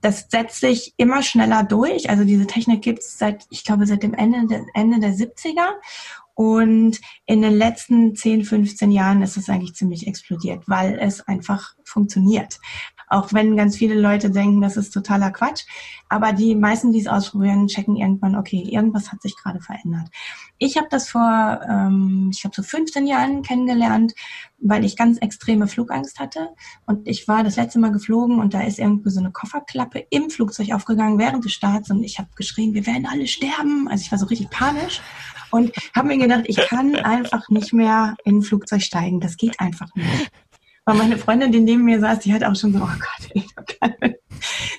das 0.00 0.26
setzt 0.30 0.60
sich 0.60 0.94
immer 0.96 1.22
schneller 1.22 1.64
durch. 1.64 2.08
Also 2.10 2.24
diese 2.24 2.46
Technik 2.46 2.82
gibt 2.82 3.00
es 3.00 3.18
seit, 3.18 3.44
ich 3.50 3.64
glaube, 3.64 3.86
seit 3.86 4.02
dem 4.02 4.14
Ende 4.14 4.46
der, 4.46 4.64
Ende 4.74 5.00
der 5.00 5.14
70er. 5.14 5.72
Und 6.34 7.00
in 7.26 7.42
den 7.42 7.54
letzten 7.54 8.14
10, 8.14 8.44
15 8.44 8.90
Jahren 8.90 9.22
ist 9.22 9.36
es 9.36 9.48
eigentlich 9.48 9.74
ziemlich 9.74 10.06
explodiert, 10.06 10.64
weil 10.66 10.98
es 11.00 11.20
einfach 11.20 11.74
funktioniert. 11.84 12.58
Auch 13.14 13.32
wenn 13.32 13.56
ganz 13.56 13.76
viele 13.76 13.94
Leute 13.94 14.28
denken, 14.30 14.60
das 14.60 14.76
ist 14.76 14.90
totaler 14.90 15.30
Quatsch. 15.30 15.64
Aber 16.08 16.32
die 16.32 16.56
meisten, 16.56 16.90
die 16.90 17.00
es 17.00 17.06
ausprobieren, 17.06 17.68
checken 17.68 17.96
irgendwann, 17.96 18.34
okay, 18.34 18.60
irgendwas 18.68 19.12
hat 19.12 19.22
sich 19.22 19.36
gerade 19.36 19.60
verändert. 19.60 20.08
Ich 20.58 20.76
habe 20.76 20.88
das 20.90 21.08
vor, 21.08 21.60
ähm, 21.68 22.30
ich 22.32 22.40
glaube, 22.40 22.56
so 22.56 22.64
15 22.64 23.06
Jahren 23.06 23.42
kennengelernt, 23.42 24.14
weil 24.58 24.84
ich 24.84 24.96
ganz 24.96 25.18
extreme 25.18 25.68
Flugangst 25.68 26.18
hatte. 26.18 26.48
Und 26.86 27.06
ich 27.06 27.28
war 27.28 27.44
das 27.44 27.54
letzte 27.54 27.78
Mal 27.78 27.92
geflogen 27.92 28.40
und 28.40 28.52
da 28.52 28.62
ist 28.62 28.80
irgendwie 28.80 29.10
so 29.10 29.20
eine 29.20 29.30
Kofferklappe 29.30 30.06
im 30.10 30.28
Flugzeug 30.30 30.72
aufgegangen 30.72 31.18
während 31.18 31.44
des 31.44 31.52
Starts 31.52 31.90
und 31.90 32.02
ich 32.02 32.18
habe 32.18 32.28
geschrien, 32.34 32.74
wir 32.74 32.86
werden 32.86 33.06
alle 33.06 33.28
sterben. 33.28 33.86
Also 33.88 34.02
ich 34.02 34.10
war 34.10 34.18
so 34.18 34.26
richtig 34.26 34.50
panisch 34.50 35.00
und 35.54 35.72
habe 35.94 36.08
mir 36.08 36.18
gedacht, 36.18 36.44
ich 36.46 36.56
kann 36.56 36.96
einfach 36.96 37.48
nicht 37.48 37.72
mehr 37.72 38.16
in 38.24 38.38
ein 38.38 38.42
Flugzeug 38.42 38.82
steigen. 38.82 39.20
Das 39.20 39.36
geht 39.36 39.60
einfach 39.60 39.94
nicht. 39.94 40.30
Weil 40.84 40.96
meine 40.96 41.16
Freundin, 41.16 41.52
die 41.52 41.60
neben 41.60 41.84
mir 41.84 42.00
saß, 42.00 42.20
die 42.20 42.32
hat 42.34 42.44
auch 42.44 42.54
schon 42.54 42.72
so, 42.72 42.80
oh 42.80 42.86
Gott, 43.80 43.90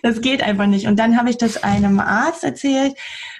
das 0.03 0.21
geht 0.21 0.43
einfach 0.43 0.67
nicht. 0.67 0.87
Und 0.87 0.99
dann 0.99 1.17
habe 1.17 1.29
ich 1.29 1.37
das 1.37 1.63
einem 1.63 1.99
Arzt 1.99 2.43
erzählt, 2.43 2.95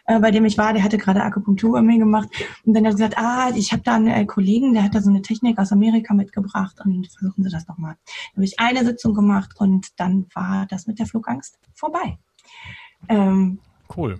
äh, 0.05 0.19
bei 0.19 0.31
dem 0.31 0.45
ich 0.45 0.57
war, 0.57 0.73
der 0.73 0.83
hatte 0.83 0.97
gerade 0.97 1.21
Akupunktur 1.21 1.73
bei 1.73 1.81
mir 1.81 1.99
gemacht. 1.99 2.29
Und 2.63 2.73
dann 2.73 2.85
hat 2.85 2.93
er 2.93 2.95
gesagt, 2.95 3.17
ah, 3.17 3.51
ich 3.55 3.71
habe 3.71 3.83
da 3.83 3.95
einen 3.95 4.07
äh, 4.07 4.25
Kollegen, 4.25 4.73
der 4.73 4.83
hat 4.83 4.95
da 4.95 5.01
so 5.01 5.09
eine 5.09 5.21
Technik 5.21 5.59
aus 5.59 5.71
Amerika 5.71 6.13
mitgebracht 6.13 6.77
und 6.83 7.07
versuchen 7.11 7.43
Sie 7.43 7.51
das 7.51 7.65
doch 7.65 7.77
mal. 7.77 7.97
Da 8.05 8.37
habe 8.37 8.45
ich 8.45 8.59
eine 8.59 8.83
Sitzung 8.83 9.13
gemacht 9.13 9.51
und 9.57 9.99
dann 9.99 10.25
war 10.33 10.65
das 10.67 10.87
mit 10.87 10.97
der 10.97 11.05
Flugangst 11.05 11.59
vorbei. 11.73 12.17
Ähm, 13.09 13.59
cool 13.95 14.19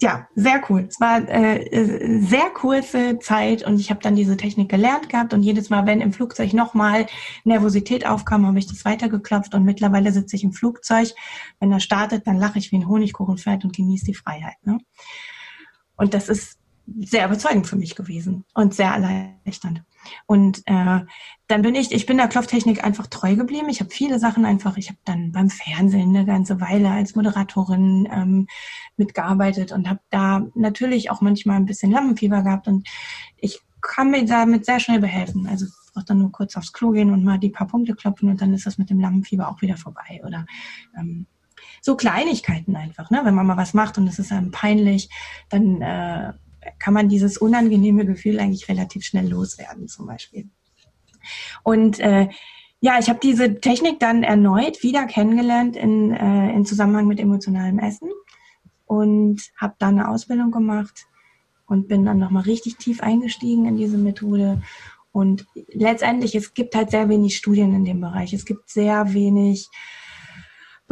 ja, 0.00 0.28
sehr 0.34 0.60
cool. 0.68 0.86
Es 0.88 1.00
war 1.00 1.28
äh, 1.28 2.20
sehr 2.20 2.50
kurze 2.50 3.18
Zeit 3.20 3.64
und 3.64 3.78
ich 3.78 3.90
habe 3.90 4.00
dann 4.00 4.16
diese 4.16 4.36
Technik 4.36 4.68
gelernt 4.68 5.08
gehabt 5.08 5.32
und 5.32 5.42
jedes 5.42 5.70
Mal, 5.70 5.86
wenn 5.86 6.00
im 6.00 6.12
Flugzeug 6.12 6.52
nochmal 6.52 7.06
Nervosität 7.44 8.04
aufkam, 8.04 8.46
habe 8.46 8.58
ich 8.58 8.66
das 8.66 8.84
weitergeklopft 8.84 9.54
und 9.54 9.64
mittlerweile 9.64 10.10
sitze 10.12 10.34
ich 10.34 10.42
im 10.42 10.52
Flugzeug. 10.52 11.12
Wenn 11.60 11.70
er 11.70 11.80
startet, 11.80 12.26
dann 12.26 12.38
lache 12.38 12.58
ich 12.58 12.72
wie 12.72 12.76
ein 12.76 12.88
Honigkuchenpferd 12.88 13.64
und 13.64 13.76
genieße 13.76 14.06
die 14.06 14.14
Freiheit. 14.14 14.56
Ne? 14.64 14.78
Und 15.96 16.12
das 16.12 16.28
ist 16.28 16.58
sehr 16.86 17.26
überzeugend 17.26 17.66
für 17.66 17.76
mich 17.76 17.94
gewesen 17.94 18.44
und 18.54 18.74
sehr 18.74 18.90
erleichternd. 18.90 19.82
Und 20.26 20.62
äh, 20.66 21.00
dann 21.46 21.62
bin 21.62 21.74
ich, 21.74 21.92
ich 21.92 22.06
bin 22.06 22.18
der 22.18 22.28
Klopftechnik 22.28 22.84
einfach 22.84 23.06
treu 23.06 23.36
geblieben. 23.36 23.68
Ich 23.68 23.80
habe 23.80 23.90
viele 23.90 24.18
Sachen 24.18 24.44
einfach, 24.44 24.76
ich 24.76 24.88
habe 24.88 24.98
dann 25.04 25.32
beim 25.32 25.48
Fernsehen 25.48 26.14
eine 26.14 26.26
ganze 26.26 26.60
Weile 26.60 26.90
als 26.90 27.14
Moderatorin 27.14 28.08
ähm, 28.12 28.46
mitgearbeitet 28.96 29.72
und 29.72 29.88
habe 29.88 30.00
da 30.10 30.46
natürlich 30.54 31.10
auch 31.10 31.20
manchmal 31.20 31.56
ein 31.56 31.66
bisschen 31.66 31.90
Lampenfieber 31.90 32.42
gehabt 32.42 32.68
und 32.68 32.86
ich 33.38 33.60
kann 33.80 34.10
mir 34.10 34.24
damit 34.24 34.64
sehr 34.64 34.80
schnell 34.80 35.00
behelfen. 35.00 35.46
Also 35.46 35.66
ich 35.66 35.92
brauche 35.92 36.06
dann 36.06 36.18
nur 36.18 36.32
kurz 36.32 36.56
aufs 36.56 36.72
Klo 36.72 36.90
gehen 36.90 37.10
und 37.10 37.24
mal 37.24 37.38
die 37.38 37.50
paar 37.50 37.66
Punkte 37.66 37.94
klopfen 37.94 38.28
und 38.28 38.40
dann 38.40 38.54
ist 38.54 38.66
das 38.66 38.78
mit 38.78 38.90
dem 38.90 39.00
Lampenfieber 39.00 39.48
auch 39.48 39.60
wieder 39.62 39.76
vorbei. 39.76 40.22
Oder 40.26 40.46
ähm, 40.98 41.26
so 41.80 41.96
Kleinigkeiten 41.96 42.76
einfach, 42.76 43.10
ne? 43.10 43.20
Wenn 43.24 43.34
man 43.34 43.46
mal 43.46 43.58
was 43.58 43.74
macht 43.74 43.98
und 43.98 44.08
es 44.08 44.18
ist 44.18 44.32
einem 44.32 44.50
peinlich, 44.50 45.10
dann 45.50 45.82
äh, 45.82 46.32
kann 46.78 46.94
man 46.94 47.08
dieses 47.08 47.38
unangenehme 47.38 48.06
Gefühl 48.06 48.40
eigentlich 48.40 48.68
relativ 48.68 49.04
schnell 49.04 49.28
loswerden 49.28 49.88
zum 49.88 50.06
Beispiel. 50.06 50.48
Und 51.62 52.00
äh, 52.00 52.28
ja, 52.80 52.98
ich 52.98 53.08
habe 53.08 53.18
diese 53.22 53.60
Technik 53.60 53.98
dann 53.98 54.22
erneut 54.22 54.82
wieder 54.82 55.06
kennengelernt 55.06 55.76
in, 55.76 56.12
äh, 56.12 56.52
in 56.52 56.66
Zusammenhang 56.66 57.06
mit 57.06 57.18
emotionalem 57.18 57.78
Essen 57.78 58.10
und 58.84 59.40
habe 59.56 59.74
dann 59.78 59.98
eine 59.98 60.08
Ausbildung 60.08 60.50
gemacht 60.50 61.06
und 61.66 61.88
bin 61.88 62.04
dann 62.04 62.18
nochmal 62.18 62.42
richtig 62.42 62.76
tief 62.76 63.02
eingestiegen 63.02 63.64
in 63.66 63.76
diese 63.76 63.96
Methode 63.96 64.60
Und 65.12 65.46
letztendlich, 65.68 66.34
es 66.34 66.54
gibt 66.54 66.74
halt 66.74 66.90
sehr 66.90 67.08
wenig 67.08 67.36
Studien 67.36 67.72
in 67.72 67.84
dem 67.84 68.00
Bereich. 68.00 68.32
Es 68.32 68.44
gibt 68.44 68.68
sehr 68.68 69.14
wenig 69.14 69.68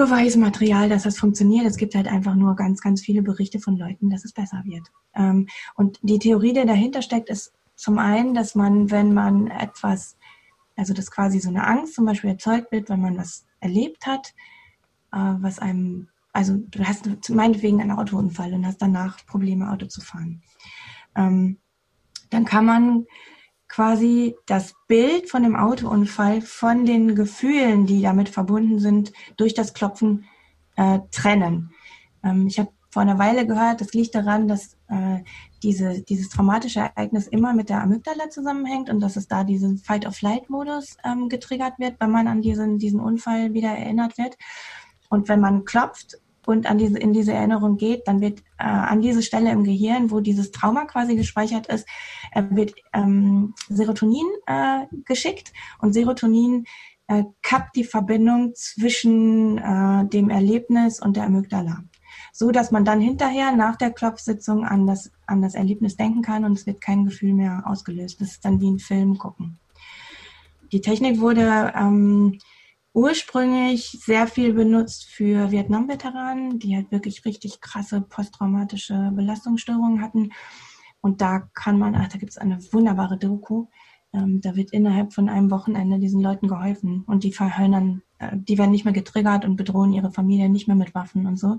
Beweismaterial, 0.02 0.88
dass 0.88 1.04
das 1.04 1.18
funktioniert. 1.18 1.64
Es 1.64 1.76
gibt 1.76 1.94
halt 1.94 2.08
einfach 2.08 2.34
nur 2.34 2.56
ganz, 2.56 2.80
ganz 2.80 3.02
viele 3.02 3.22
Berichte 3.22 3.60
von 3.60 3.76
Leuten, 3.76 4.10
dass 4.10 4.24
es 4.24 4.32
besser 4.32 4.60
wird. 4.64 4.88
Ähm, 5.14 5.46
und 5.76 6.00
die 6.02 6.18
Theorie, 6.18 6.52
die 6.52 6.66
dahinter 6.66 7.02
steckt, 7.02 7.28
ist 7.30 7.52
zum 7.76 7.98
einen, 7.98 8.34
dass 8.34 8.56
man, 8.56 8.90
wenn 8.90 9.14
man 9.14 9.46
etwas, 9.46 10.16
also 10.76 10.92
dass 10.92 11.12
quasi 11.12 11.38
so 11.38 11.50
eine 11.50 11.64
Angst 11.64 11.94
zum 11.94 12.04
Beispiel 12.04 12.30
erzeugt 12.30 12.72
wird, 12.72 12.88
wenn 12.88 13.00
man 13.00 13.16
was 13.16 13.46
erlebt 13.60 14.04
hat, 14.04 14.34
äh, 15.12 15.34
was 15.38 15.60
einem, 15.60 16.08
also 16.32 16.56
du 16.56 16.84
hast 16.84 17.06
meinetwegen 17.30 17.80
einen 17.80 17.92
Autounfall 17.92 18.54
und 18.54 18.66
hast 18.66 18.82
danach 18.82 19.24
Probleme, 19.26 19.70
Auto 19.70 19.86
zu 19.86 20.00
fahren. 20.00 20.42
Ähm, 21.14 21.58
dann 22.30 22.44
kann 22.44 22.64
man 22.64 23.06
quasi 23.72 24.36
das 24.44 24.74
Bild 24.86 25.30
von 25.30 25.42
dem 25.42 25.56
Autounfall 25.56 26.42
von 26.42 26.84
den 26.84 27.14
Gefühlen, 27.14 27.86
die 27.86 28.02
damit 28.02 28.28
verbunden 28.28 28.78
sind, 28.78 29.12
durch 29.38 29.54
das 29.54 29.72
Klopfen 29.72 30.26
äh, 30.76 30.98
trennen. 31.10 31.70
Ähm, 32.22 32.46
ich 32.46 32.58
habe 32.58 32.70
vor 32.90 33.00
einer 33.00 33.18
Weile 33.18 33.46
gehört, 33.46 33.80
das 33.80 33.94
liegt 33.94 34.14
daran, 34.14 34.46
dass 34.46 34.76
äh, 34.88 35.20
diese, 35.62 36.02
dieses 36.02 36.28
traumatische 36.28 36.80
Ereignis 36.80 37.26
immer 37.26 37.54
mit 37.54 37.70
der 37.70 37.80
Amygdala 37.80 38.28
zusammenhängt 38.28 38.90
und 38.90 39.00
dass 39.00 39.16
es 39.16 39.26
da 39.26 39.42
diesen 39.42 39.78
Fight-of-Flight-Modus 39.78 40.98
ähm, 41.02 41.30
getriggert 41.30 41.78
wird, 41.78 41.94
wenn 41.98 42.10
man 42.10 42.28
an 42.28 42.42
diesen, 42.42 42.78
diesen 42.78 43.00
Unfall 43.00 43.54
wieder 43.54 43.70
erinnert 43.70 44.18
wird. 44.18 44.36
Und 45.08 45.30
wenn 45.30 45.40
man 45.40 45.64
klopft 45.64 46.18
und 46.46 46.66
an 46.66 46.78
diese, 46.78 46.98
in 46.98 47.12
diese 47.12 47.32
Erinnerung 47.32 47.76
geht, 47.76 48.06
dann 48.06 48.20
wird 48.20 48.40
äh, 48.58 48.64
an 48.64 49.00
diese 49.00 49.22
Stelle 49.22 49.50
im 49.50 49.64
Gehirn, 49.64 50.10
wo 50.10 50.20
dieses 50.20 50.50
Trauma 50.50 50.84
quasi 50.84 51.16
gespeichert 51.16 51.66
ist, 51.68 51.86
äh, 52.32 52.42
wird 52.50 52.74
ähm, 52.92 53.54
Serotonin 53.68 54.26
äh, 54.46 54.86
geschickt 55.04 55.52
und 55.80 55.92
Serotonin 55.92 56.64
äh, 57.08 57.24
kappt 57.42 57.76
die 57.76 57.84
Verbindung 57.84 58.54
zwischen 58.54 59.58
äh, 59.58 60.06
dem 60.08 60.30
Erlebnis 60.30 61.00
und 61.00 61.16
der 61.16 61.24
Amygdala. 61.24 61.84
So 62.32 62.50
dass 62.50 62.70
man 62.70 62.84
dann 62.84 63.00
hinterher 63.00 63.52
nach 63.52 63.76
der 63.76 63.90
Klopfsitzung 63.90 64.64
an 64.64 64.86
das, 64.86 65.10
an 65.26 65.42
das 65.42 65.54
Erlebnis 65.54 65.96
denken 65.96 66.22
kann 66.22 66.44
und 66.44 66.58
es 66.58 66.66
wird 66.66 66.80
kein 66.80 67.04
Gefühl 67.04 67.34
mehr 67.34 67.62
ausgelöst. 67.66 68.20
Das 68.20 68.32
ist 68.32 68.44
dann 68.44 68.60
wie 68.60 68.70
ein 68.70 68.78
Film 68.78 69.18
gucken. 69.18 69.58
Die 70.72 70.80
Technik 70.80 71.20
wurde 71.20 71.72
ähm, 71.76 72.38
ursprünglich 72.94 73.98
sehr 74.04 74.26
viel 74.26 74.52
benutzt 74.52 75.06
für 75.06 75.50
Vietnam-Veteranen, 75.50 76.58
die 76.58 76.76
halt 76.76 76.90
wirklich 76.90 77.24
richtig 77.24 77.60
krasse 77.60 78.02
posttraumatische 78.02 79.12
Belastungsstörungen 79.14 80.02
hatten. 80.02 80.30
Und 81.00 81.20
da 81.20 81.48
kann 81.54 81.78
man, 81.78 81.94
ach, 81.94 82.08
da 82.08 82.18
gibt 82.18 82.32
es 82.32 82.38
eine 82.38 82.58
wunderbare 82.72 83.18
Doku. 83.18 83.66
Ähm, 84.12 84.40
da 84.42 84.56
wird 84.56 84.72
innerhalb 84.72 85.14
von 85.14 85.28
einem 85.28 85.50
Wochenende 85.50 85.98
diesen 85.98 86.20
Leuten 86.20 86.46
geholfen 86.46 87.02
und 87.06 87.24
die 87.24 87.32
verhöhnen, 87.32 88.02
äh, 88.18 88.36
die 88.36 88.58
werden 88.58 88.70
nicht 88.70 88.84
mehr 88.84 88.92
getriggert 88.92 89.46
und 89.46 89.56
bedrohen 89.56 89.94
ihre 89.94 90.12
Familie 90.12 90.50
nicht 90.50 90.68
mehr 90.68 90.76
mit 90.76 90.94
Waffen 90.94 91.26
und 91.26 91.38
so. 91.38 91.58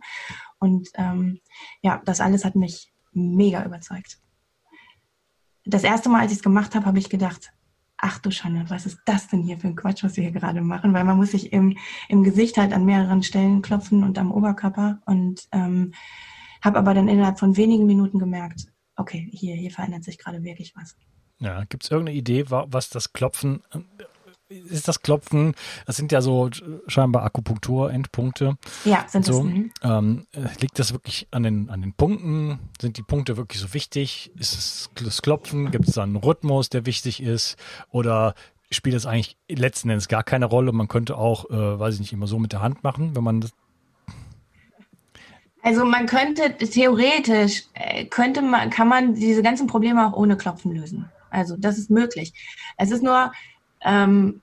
Und 0.60 0.90
ähm, 0.96 1.40
ja, 1.82 2.02
das 2.06 2.22
alles 2.22 2.46
hat 2.46 2.56
mich 2.56 2.94
mega 3.12 3.66
überzeugt. 3.66 4.20
Das 5.66 5.84
erste 5.84 6.10
Mal, 6.10 6.22
als 6.22 6.32
ich 6.32 6.38
es 6.38 6.44
gemacht 6.44 6.76
habe, 6.76 6.86
habe 6.86 7.00
ich 7.00 7.10
gedacht, 7.10 7.54
ach 8.04 8.20
du 8.20 8.32
Schande, 8.32 8.66
was 8.70 8.86
ist 8.86 9.00
das 9.06 9.30
denn 9.30 9.42
hier 9.42 9.58
für 9.58 9.68
ein 9.68 9.78
Quatsch, 9.78 10.04
was 10.04 10.18
wir 10.18 10.24
hier 10.24 10.34
gerade 10.34 10.62
machen? 10.62 10.94
Weil 10.94 11.06
man 11.06 11.16
muss 11.16 11.32
sich 11.32 11.54
im, 11.54 11.78
im 12.10 12.24
Gesicht 12.24 12.58
halt 12.58 12.74
an 12.74 12.84
mehreren 12.84 13.24
Stellen 13.24 13.62
klopfen 13.62 14.04
und 14.04 14.18
am 14.18 14.32
Oberkörper 14.32 15.00
und 15.06 15.48
ähm, 15.54 15.94
habe 16.62 16.80
aber 16.80 16.94
dann 16.94 17.08
innerhalb 17.08 17.40
von 17.40 17.56
wenigen 17.56 17.86
Minuten 17.86 18.20
gemerkt, 18.20 18.68
okay, 18.98 19.30
hier, 19.32 19.56
hier 19.56 19.72
verändert 19.72 20.04
sich 20.04 20.18
gerade 20.18 20.44
wirklich 20.44 20.74
was. 20.76 20.98
Ja, 21.40 21.64
gibt 21.64 21.86
es 21.86 21.92
irgendeine 21.92 22.18
Idee, 22.18 22.46
was 22.50 22.90
das 22.90 23.14
Klopfen 23.14 23.64
ist 24.70 24.88
das 24.88 25.02
Klopfen, 25.02 25.54
das 25.86 25.96
sind 25.96 26.12
ja 26.12 26.22
so 26.22 26.50
scheinbar 26.88 27.24
Akupunktur-Endpunkte. 27.24 28.58
Ja, 28.86 29.06
sind 29.08 29.26
so. 29.26 29.40
es. 29.40 29.44
Mhm. 29.44 29.72
Ähm, 29.84 30.26
liegt 30.60 30.80
das 30.80 30.94
wirklich 30.94 31.28
an 31.32 31.44
den, 31.44 31.70
an 31.70 31.82
den 31.82 31.94
Punkten? 31.94 32.60
Sind 32.80 32.98
die 32.98 33.04
Punkte 33.04 33.38
wirklich 33.38 33.62
so 33.62 33.74
wichtig? 33.74 34.32
Ist 34.38 34.54
es 34.54 34.90
das 34.96 35.22
Klopfen? 35.22 35.72
Gibt 35.72 35.88
es 35.88 35.96
da 35.96 36.04
einen 36.04 36.16
Rhythmus, 36.16 36.70
der 36.70 36.86
wichtig 36.86 37.22
ist? 37.22 37.56
Oder 37.90 38.36
spielt 38.72 38.96
das 38.96 39.06
eigentlich 39.06 39.38
letzten 39.50 39.90
Endes 39.90 40.08
gar 40.08 40.24
keine 40.24 40.46
Rolle? 40.46 40.72
Man 40.72 40.88
könnte 40.88 41.18
auch, 41.18 41.50
äh, 41.50 41.80
weiß 41.80 41.96
ich 41.96 42.00
nicht, 42.02 42.14
immer 42.14 42.28
so 42.28 42.40
mit 42.40 42.52
der 42.52 42.62
Hand 42.62 42.84
machen, 42.84 43.16
wenn 43.16 43.24
man 43.24 43.42
das 43.42 43.52
also 45.66 45.86
man 45.86 46.08
könnte 46.08 46.58
theoretisch 46.58 47.64
äh, 47.74 48.04
könnte 48.04 48.42
man 48.42 48.70
kann 48.70 48.90
man 48.90 49.16
diese 49.16 49.42
ganzen 49.42 49.66
Probleme 49.66 50.06
auch 50.06 50.12
ohne 50.12 50.36
Klopfen 50.36 50.74
lösen. 50.74 51.10
Also 51.30 51.56
das 51.58 51.78
ist 51.78 51.90
möglich. 51.90 52.34
Es 52.78 52.92
ist 52.92 53.02
nur 53.02 53.32
ähm, 53.84 54.42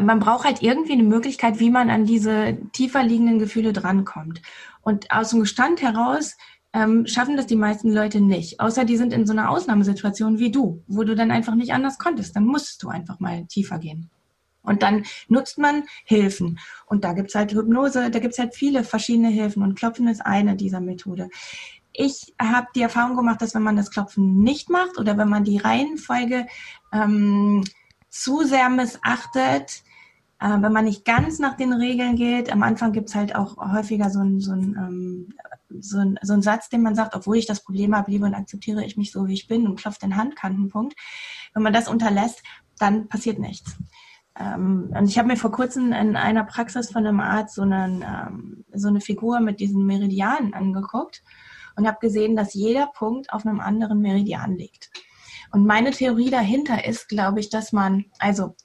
man 0.00 0.20
braucht 0.20 0.44
halt 0.44 0.62
irgendwie 0.62 0.92
eine 0.92 1.02
Möglichkeit, 1.02 1.58
wie 1.58 1.70
man 1.70 1.90
an 1.90 2.04
diese 2.04 2.58
tiefer 2.72 3.02
liegenden 3.02 3.38
Gefühle 3.38 3.72
drankommt. 3.72 4.42
Und 4.82 5.10
aus 5.10 5.30
dem 5.30 5.40
Gestand 5.40 5.80
heraus 5.82 6.36
ähm, 6.72 7.06
schaffen 7.06 7.36
das 7.36 7.46
die 7.46 7.56
meisten 7.56 7.92
Leute 7.92 8.20
nicht. 8.20 8.60
Außer 8.60 8.84
die 8.84 8.98
sind 8.98 9.12
in 9.12 9.26
so 9.26 9.32
einer 9.32 9.50
Ausnahmesituation 9.50 10.38
wie 10.38 10.50
du, 10.50 10.82
wo 10.86 11.04
du 11.04 11.14
dann 11.14 11.30
einfach 11.30 11.54
nicht 11.54 11.72
anders 11.72 11.98
konntest. 11.98 12.36
Dann 12.36 12.44
musstest 12.44 12.82
du 12.82 12.88
einfach 12.88 13.18
mal 13.20 13.46
tiefer 13.46 13.78
gehen. 13.78 14.10
Und 14.62 14.82
dann 14.82 15.04
nutzt 15.28 15.58
man 15.58 15.84
Hilfen. 16.04 16.58
Und 16.86 17.04
da 17.04 17.12
gibt's 17.12 17.34
halt 17.34 17.52
Hypnose, 17.52 18.10
da 18.10 18.18
gibt's 18.18 18.38
halt 18.38 18.54
viele 18.54 18.84
verschiedene 18.84 19.28
Hilfen. 19.28 19.62
Und 19.62 19.78
Klopfen 19.78 20.08
ist 20.08 20.20
eine 20.20 20.56
dieser 20.56 20.80
Methode. 20.80 21.28
Ich 21.98 22.34
habe 22.40 22.66
die 22.74 22.82
Erfahrung 22.82 23.16
gemacht, 23.16 23.40
dass 23.40 23.54
wenn 23.54 23.62
man 23.62 23.76
das 23.76 23.90
Klopfen 23.90 24.42
nicht 24.42 24.68
macht 24.68 24.98
oder 24.98 25.16
wenn 25.16 25.28
man 25.28 25.44
die 25.44 25.58
Reihenfolge 25.58 26.46
ähm, 26.92 27.64
zu 28.10 28.44
sehr 28.44 28.68
missachtet, 28.68 29.82
äh, 30.38 30.60
wenn 30.60 30.72
man 30.72 30.84
nicht 30.84 31.06
ganz 31.06 31.38
nach 31.38 31.56
den 31.56 31.72
Regeln 31.72 32.16
geht, 32.16 32.52
am 32.52 32.62
Anfang 32.62 32.92
gibt 32.92 33.08
es 33.08 33.14
halt 33.14 33.34
auch 33.34 33.56
häufiger 33.56 34.10
so 34.10 34.20
einen 34.20 34.40
so 34.40 34.52
ähm, 34.52 35.32
so 35.80 36.02
so 36.22 36.32
ein 36.34 36.42
Satz, 36.42 36.68
den 36.68 36.82
man 36.82 36.94
sagt, 36.94 37.14
obwohl 37.14 37.38
ich 37.38 37.46
das 37.46 37.64
Problem 37.64 37.96
habe, 37.96 38.10
liebe 38.10 38.26
und 38.26 38.34
akzeptiere 38.34 38.84
ich 38.84 38.96
mich 38.96 39.10
so, 39.10 39.26
wie 39.26 39.34
ich 39.34 39.46
bin 39.48 39.66
und 39.66 39.76
klopft 39.80 40.02
den 40.02 40.16
Handkantenpunkt. 40.16 40.94
Wenn 41.54 41.62
man 41.62 41.72
das 41.72 41.88
unterlässt, 41.88 42.42
dann 42.78 43.08
passiert 43.08 43.38
nichts. 43.38 43.76
Ähm, 44.38 44.92
und 44.94 45.08
ich 45.08 45.18
habe 45.18 45.28
mir 45.28 45.36
vor 45.36 45.50
kurzem 45.50 45.92
in 45.92 46.16
einer 46.16 46.44
Praxis 46.44 46.90
von 46.90 47.06
einem 47.06 47.20
Arzt 47.20 47.54
so, 47.54 47.62
einen, 47.62 48.02
ähm, 48.02 48.64
so 48.72 48.88
eine 48.88 49.00
Figur 49.00 49.40
mit 49.40 49.60
diesen 49.60 49.86
Meridianen 49.86 50.52
angeguckt 50.52 51.22
und 51.76 51.86
habe 51.86 51.98
gesehen, 52.00 52.36
dass 52.36 52.54
jeder 52.54 52.86
Punkt 52.86 53.32
auf 53.32 53.46
einem 53.46 53.60
anderen 53.60 54.00
Meridian 54.00 54.56
liegt. 54.56 54.90
Und 55.52 55.66
meine 55.66 55.90
Theorie 55.92 56.30
dahinter 56.30 56.84
ist, 56.84 57.08
glaube 57.08 57.40
ich, 57.40 57.50
dass 57.50 57.72
man, 57.72 58.06
also 58.18 58.56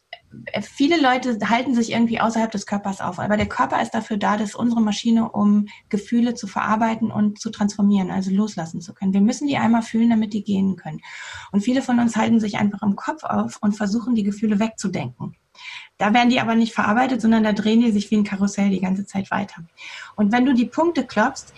viele 0.62 1.00
Leute 1.00 1.38
halten 1.50 1.76
sich 1.76 1.92
irgendwie 1.92 2.20
außerhalb 2.20 2.52
des 2.52 2.66
Körpers 2.66 3.02
auf, 3.02 3.20
aber 3.20 3.38
der 3.38 3.48
Körper 3.48 3.82
ist 3.82 3.92
dafür 3.92 4.18
da, 4.18 4.38
das 4.38 4.50
ist 4.50 4.56
unsere 4.56 4.82
Maschine, 4.82 5.30
um 5.32 5.68
Gefühle 5.90 6.34
zu 6.34 6.48
verarbeiten 6.48 7.12
und 7.12 7.40
zu 7.40 7.50
transformieren, 7.50 8.12
also 8.12 8.32
loslassen 8.32 8.82
zu 8.82 8.94
können. 8.94 9.14
Wir 9.14 9.22
müssen 9.22 9.48
die 9.48 9.58
einmal 9.58 9.82
fühlen, 9.82 10.10
damit 10.10 10.34
die 10.34 10.44
gehen 10.44 10.76
können. 10.76 11.02
Und 11.52 11.62
viele 11.62 11.82
von 11.82 12.00
uns 12.00 12.16
halten 12.16 12.40
sich 12.40 12.58
einfach 12.58 12.82
im 12.82 12.96
Kopf 12.96 13.24
auf 13.24 13.58
und 13.62 13.74
versuchen, 13.74 14.16
die 14.16 14.24
Gefühle 14.24 14.60
wegzudenken. 14.60 15.36
Da 15.98 16.14
werden 16.14 16.30
die 16.30 16.40
aber 16.40 16.56
nicht 16.56 16.74
verarbeitet, 16.74 17.22
sondern 17.22 17.44
da 17.44 17.54
drehen 17.54 17.82
die 17.82 17.92
sich 17.92 18.10
wie 18.10 18.18
ein 18.18 18.24
Karussell 18.24 18.70
die 18.70 18.82
ganze 18.82 19.06
Zeit 19.06 19.30
weiter. 19.32 19.64
Und 20.16 20.32
wenn 20.32 20.46
du 20.46 20.54
die 20.54 20.66
Punkte 20.66 21.06
klopfst, 21.06 21.54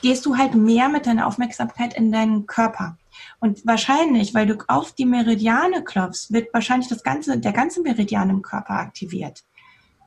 gehst 0.00 0.26
du 0.26 0.36
halt 0.36 0.54
mehr 0.54 0.88
mit 0.88 1.06
deiner 1.06 1.26
Aufmerksamkeit 1.26 1.94
in 1.94 2.12
deinen 2.12 2.46
Körper. 2.46 2.96
Und 3.40 3.66
wahrscheinlich, 3.66 4.34
weil 4.34 4.46
du 4.46 4.56
auf 4.68 4.92
die 4.92 5.04
Meridiane 5.04 5.84
klopfst, 5.84 6.32
wird 6.32 6.52
wahrscheinlich 6.54 6.88
das 6.88 7.02
ganze, 7.02 7.38
der 7.38 7.52
ganze 7.52 7.82
Meridian 7.82 8.30
im 8.30 8.42
Körper 8.42 8.74
aktiviert. 8.74 9.44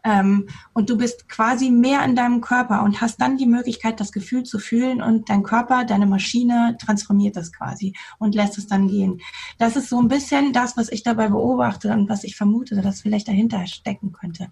Ähm, 0.05 0.47
und 0.73 0.89
du 0.89 0.97
bist 0.97 1.27
quasi 1.27 1.71
mehr 1.71 2.05
in 2.05 2.15
deinem 2.15 2.39
Körper 2.39 2.84
und 2.84 3.01
hast 3.01 3.19
dann 3.19 3.38
die 3.38 3.47
Möglichkeit, 3.47 3.99
das 3.99 4.12
Gefühl 4.12 4.43
zu 4.43 4.60
fühlen 4.60 5.01
und 5.01 5.29
dein 5.29 5.41
Körper, 5.41 5.84
deine 5.84 6.05
Maschine 6.05 6.77
transformiert 6.79 7.36
das 7.36 7.51
quasi 7.51 7.93
und 8.19 8.36
lässt 8.36 8.60
es 8.60 8.67
dann 8.67 8.88
gehen. 8.88 9.19
Das 9.58 9.75
ist 9.75 9.89
so 9.89 9.99
ein 9.99 10.08
bisschen 10.08 10.53
das, 10.53 10.77
was 10.77 10.89
ich 10.89 11.01
dabei 11.01 11.29
beobachte 11.29 11.91
und 11.91 12.08
was 12.08 12.23
ich 12.23 12.36
vermute, 12.36 12.79
dass 12.81 13.01
vielleicht 13.01 13.27
dahinter 13.27 13.65
stecken 13.65 14.12
könnte. 14.12 14.49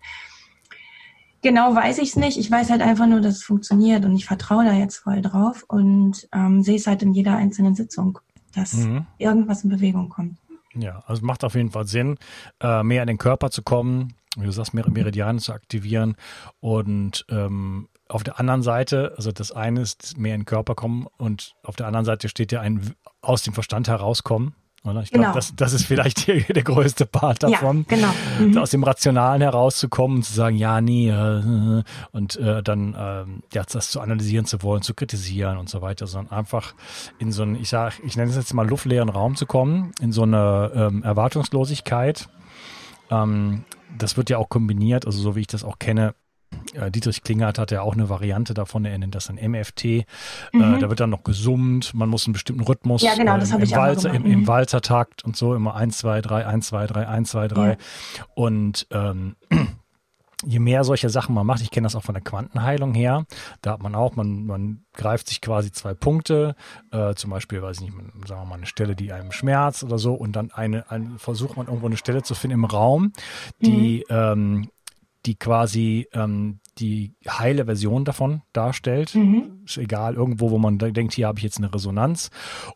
Genau 1.43 1.75
weiß 1.75 1.99
ich 1.99 2.10
es 2.10 2.15
nicht. 2.15 2.38
Ich 2.38 2.49
weiß 2.49 2.71
halt 2.71 2.82
einfach 2.82 3.06
nur, 3.06 3.21
dass 3.21 3.36
es 3.36 3.43
funktioniert 3.43 4.06
und 4.06 4.15
ich 4.15 4.25
vertraue 4.25 4.65
da 4.65 4.73
jetzt 4.73 4.97
voll 4.97 5.21
drauf 5.21 5.63
und 5.67 6.27
ähm, 6.34 6.63
sehe 6.63 6.77
es 6.77 6.88
halt 6.88 7.03
in 7.03 7.13
jeder 7.13 7.36
einzelnen 7.36 7.75
Sitzung 7.75 8.19
dass 8.53 8.73
mhm. 8.73 9.06
irgendwas 9.17 9.63
in 9.63 9.69
Bewegung 9.69 10.10
kommt. 10.10 10.38
Ja, 10.75 11.03
also 11.06 11.25
macht 11.25 11.43
auf 11.43 11.56
jeden 11.56 11.71
Fall 11.71 11.86
Sinn, 11.86 12.17
äh, 12.60 12.84
mehr 12.84 13.03
in 13.03 13.08
den 13.08 13.17
Körper 13.17 13.51
zu 13.51 13.62
kommen, 13.62 14.13
wie 14.36 14.45
du 14.45 14.51
sagst, 14.51 14.73
mehrere 14.73 14.91
Meridiane 14.91 15.39
zu 15.39 15.53
aktivieren 15.53 16.15
und 16.60 17.25
ähm, 17.29 17.89
auf 18.10 18.23
der 18.23 18.39
anderen 18.39 18.63
Seite, 18.63 19.13
also 19.15 19.32
das 19.32 19.51
eine 19.51 19.82
ist 19.82 20.17
mehr 20.17 20.36
in 20.36 20.41
den 20.41 20.45
Körper 20.45 20.75
kommen 20.75 21.08
und 21.17 21.53
auf 21.63 21.75
der 21.75 21.88
anderen 21.88 22.06
Seite 22.06 22.29
steht 22.29 22.51
ja 22.51 22.62
ein 22.62 22.93
aus 23.21 23.43
dem 23.43 23.53
Verstand 23.53 23.88
herauskommen. 23.88 24.56
Oder? 24.86 25.02
Ich 25.02 25.12
glaube, 25.12 25.28
genau. 25.28 25.36
das, 25.36 25.56
das 25.56 25.72
ist 25.72 25.86
vielleicht 25.86 26.28
der, 26.28 26.41
der 26.54 26.63
größte 26.63 27.06
Part 27.06 27.43
davon, 27.43 27.86
ja, 27.89 27.96
genau. 27.96 28.13
Mhm. 28.39 28.58
aus 28.58 28.72
dem 28.72 28.84
Rationalen 28.84 29.41
herauszukommen 29.41 30.17
und 30.17 30.24
zu 30.24 30.34
sagen, 30.34 30.58
ja, 30.58 30.82
nee, 30.82 31.10
äh, 31.10 31.84
und 32.12 32.36
äh, 32.36 32.62
dann 32.62 32.93
äh, 32.93 33.56
ja, 33.56 33.63
das 33.63 33.91
zu 33.91 34.02
analysieren 34.02 34.46
zu 34.46 34.62
wollen, 34.62 34.82
zu 34.82 34.93
kritisieren 34.93 35.58
und 35.58 35.69
so 35.69 35.82
weiter, 35.82 36.06
sondern 36.06 36.38
einfach 36.38 36.74
in 37.17 37.32
so 37.32 37.43
einen, 37.43 37.56
ich 37.56 37.69
sag, 37.69 37.93
ich 38.04 38.17
nenne 38.17 38.30
es 38.30 38.36
jetzt 38.36 38.54
mal 38.54 38.67
luftleeren 38.67 39.10
Raum 39.10 39.36
zu 39.36 39.46
kommen, 39.46 39.93
in 40.02 40.12
so 40.12 40.24
eine 40.24 40.72
ähm, 40.76 41.04
Erwartungslosigkeit. 41.04 42.28
Ähm, 43.10 43.63
das 43.98 44.17
wird 44.17 44.30
ja 44.30 44.38
auch 44.38 44.50
kombiniert, 44.50 45.06
also 45.06 45.19
so 45.19 45.36
wie 45.36 45.41
ich 45.41 45.48
das 45.48 45.63
auch 45.63 45.80
kenne, 45.80 46.13
Dietrich 46.89 47.23
Klingert 47.23 47.59
hat 47.59 47.71
ja 47.71 47.81
auch 47.81 47.93
eine 47.93 48.09
Variante 48.09 48.53
davon, 48.53 48.85
er 48.85 48.97
nennt 48.97 49.15
das 49.15 49.27
dann 49.27 49.35
MFT. 49.35 49.85
Äh, 49.85 50.05
mhm. 50.51 50.75
Äh, 50.75 50.79
da 50.79 50.89
wird 50.89 50.99
dann 50.99 51.09
noch 51.09 51.23
gesummt, 51.23 51.93
man 51.93 52.09
muss 52.09 52.25
einen 52.25 52.33
bestimmten 52.33 52.63
Rhythmus 52.63 53.01
ja, 53.01 53.15
genau, 53.15 53.37
das 53.37 53.51
äh, 53.51 53.55
im, 53.55 53.63
ich 53.63 53.75
Walzer, 53.75 54.13
im, 54.13 54.25
im 54.25 54.39
mhm. 54.41 54.47
Walzertakt 54.47 55.23
und 55.23 55.35
so 55.35 55.55
immer 55.55 55.75
1, 55.75 55.97
2, 55.99 56.21
3, 56.21 56.45
1, 56.45 56.67
2, 56.67 56.87
3, 56.87 57.07
1, 57.07 57.29
2, 57.29 57.47
3. 57.47 57.69
Ja. 57.69 57.75
Und 58.35 58.87
ähm, 58.91 59.35
je 60.45 60.59
mehr 60.59 60.83
solche 60.83 61.09
Sachen 61.09 61.35
man 61.35 61.45
macht, 61.45 61.61
ich 61.61 61.71
kenne 61.71 61.85
das 61.85 61.95
auch 61.95 62.03
von 62.03 62.15
der 62.15 62.23
Quantenheilung 62.23 62.93
her, 62.93 63.25
da 63.61 63.73
hat 63.73 63.83
man 63.83 63.95
auch, 63.95 64.15
man, 64.15 64.45
man 64.45 64.85
greift 64.93 65.27
sich 65.27 65.41
quasi 65.41 65.71
zwei 65.71 65.93
Punkte, 65.93 66.55
äh, 66.91 67.13
zum 67.15 67.29
Beispiel, 67.29 67.61
weiß 67.61 67.77
ich 67.77 67.83
nicht, 67.83 67.93
sagen 68.27 68.41
wir 68.41 68.45
mal 68.45 68.55
eine 68.55 68.65
Stelle, 68.65 68.95
die 68.95 69.11
einem 69.11 69.31
schmerzt 69.31 69.83
oder 69.83 69.97
so, 69.97 70.13
und 70.13 70.35
dann 70.35 70.51
eine, 70.51 70.89
eine 70.91 71.17
versucht 71.17 71.57
man 71.57 71.67
irgendwo 71.67 71.87
eine 71.87 71.97
Stelle 71.97 72.23
zu 72.23 72.35
finden 72.35 72.55
im 72.55 72.65
Raum, 72.65 73.13
die 73.61 74.03
mhm. 74.09 74.15
ähm, 74.15 74.69
die 75.25 75.36
quasi 75.36 76.07
ähm, 76.13 76.59
die 76.79 77.13
heile 77.27 77.65
Version 77.65 78.03
davon 78.03 78.41
darstellt. 78.51 79.13
Mhm. 79.15 79.62
Ist 79.65 79.77
egal, 79.77 80.15
irgendwo, 80.15 80.51
wo 80.51 80.57
man 80.57 80.77
denkt, 80.77 81.13
hier 81.13 81.27
habe 81.27 81.39
ich 81.39 81.43
jetzt 81.43 81.57
eine 81.57 81.73
Resonanz. 81.73 82.31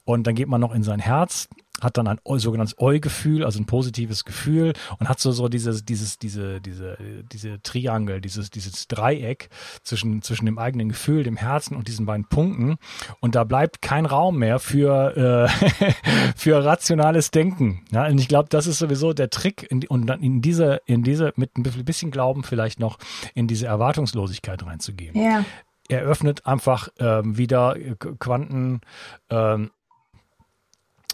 Und 0.05 0.27
dann 0.27 0.35
geht 0.35 0.47
man 0.47 0.61
noch 0.61 0.73
in 0.73 0.83
sein 0.83 0.99
Herz 0.99 1.49
hat 1.81 1.97
dann 1.97 2.07
ein 2.07 2.19
sogenanntes 2.39 2.75
Eu-Gefühl, 2.79 3.43
also 3.43 3.59
ein 3.59 3.65
positives 3.65 4.25
Gefühl 4.25 4.73
und 4.99 5.09
hat 5.09 5.19
so, 5.19 5.31
so 5.31 5.47
dieses, 5.47 5.85
dieses, 5.85 6.17
diese, 6.17 6.61
diese, 6.61 6.97
diese 7.31 7.61
Triangel, 7.61 8.21
dieses, 8.21 8.49
dieses 8.49 8.87
Dreieck 8.87 9.49
zwischen, 9.83 10.21
zwischen 10.21 10.45
dem 10.45 10.57
eigenen 10.57 10.89
Gefühl, 10.89 11.23
dem 11.23 11.37
Herzen 11.37 11.75
und 11.75 11.87
diesen 11.87 12.05
beiden 12.05 12.25
Punkten. 12.25 12.77
Und 13.19 13.35
da 13.35 13.43
bleibt 13.43 13.81
kein 13.81 14.05
Raum 14.05 14.37
mehr 14.37 14.59
für, 14.59 15.49
äh, 15.51 15.93
für 16.35 16.63
rationales 16.63 17.31
Denken. 17.31 17.85
Ja, 17.91 18.07
und 18.07 18.19
ich 18.19 18.27
glaube, 18.27 18.49
das 18.49 18.67
ist 18.67 18.79
sowieso 18.79 19.13
der 19.13 19.29
Trick 19.29 19.67
in, 19.69 19.85
und 19.87 20.07
dann 20.07 20.21
in 20.21 20.41
diese, 20.41 20.81
in 20.85 21.03
diese, 21.03 21.33
mit 21.35 21.57
ein 21.57 21.63
bisschen 21.63 22.11
Glauben 22.11 22.43
vielleicht 22.43 22.79
noch 22.79 22.97
in 23.33 23.47
diese 23.47 23.67
Erwartungslosigkeit 23.67 24.65
reinzugehen. 24.65 25.15
Ja 25.15 25.45
eröffnet 25.89 26.45
einfach 26.45 26.89
ähm, 26.99 27.37
wieder 27.37 27.75
Quanten, 28.19 28.81
ähm, 29.29 29.71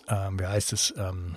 ähm, 0.08 0.40
wie 0.40 0.46
heißt 0.46 0.74
es, 0.74 0.94
ähm, 0.98 1.36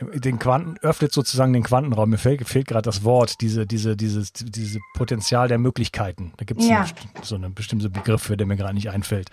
den 0.00 0.38
Quanten, 0.38 0.76
öffnet 0.78 1.12
sozusagen 1.12 1.52
den 1.52 1.64
Quantenraum. 1.64 2.10
Mir 2.10 2.18
fehlt, 2.18 2.46
fehlt 2.46 2.68
gerade 2.68 2.82
das 2.82 3.02
Wort, 3.02 3.40
diese, 3.40 3.66
diese, 3.66 3.96
dieses, 3.96 4.32
diese 4.32 4.78
Potenzial 4.94 5.48
der 5.48 5.58
Möglichkeiten. 5.58 6.32
Da 6.36 6.44
gibt 6.44 6.60
es 6.60 6.68
ja. 6.68 6.86
so 7.22 7.34
einen 7.34 7.54
bestimmten 7.54 7.90
Begriff 7.90 8.22
für, 8.22 8.36
der 8.36 8.46
mir 8.46 8.56
gerade 8.56 8.74
nicht 8.74 8.90
einfällt. 8.90 9.30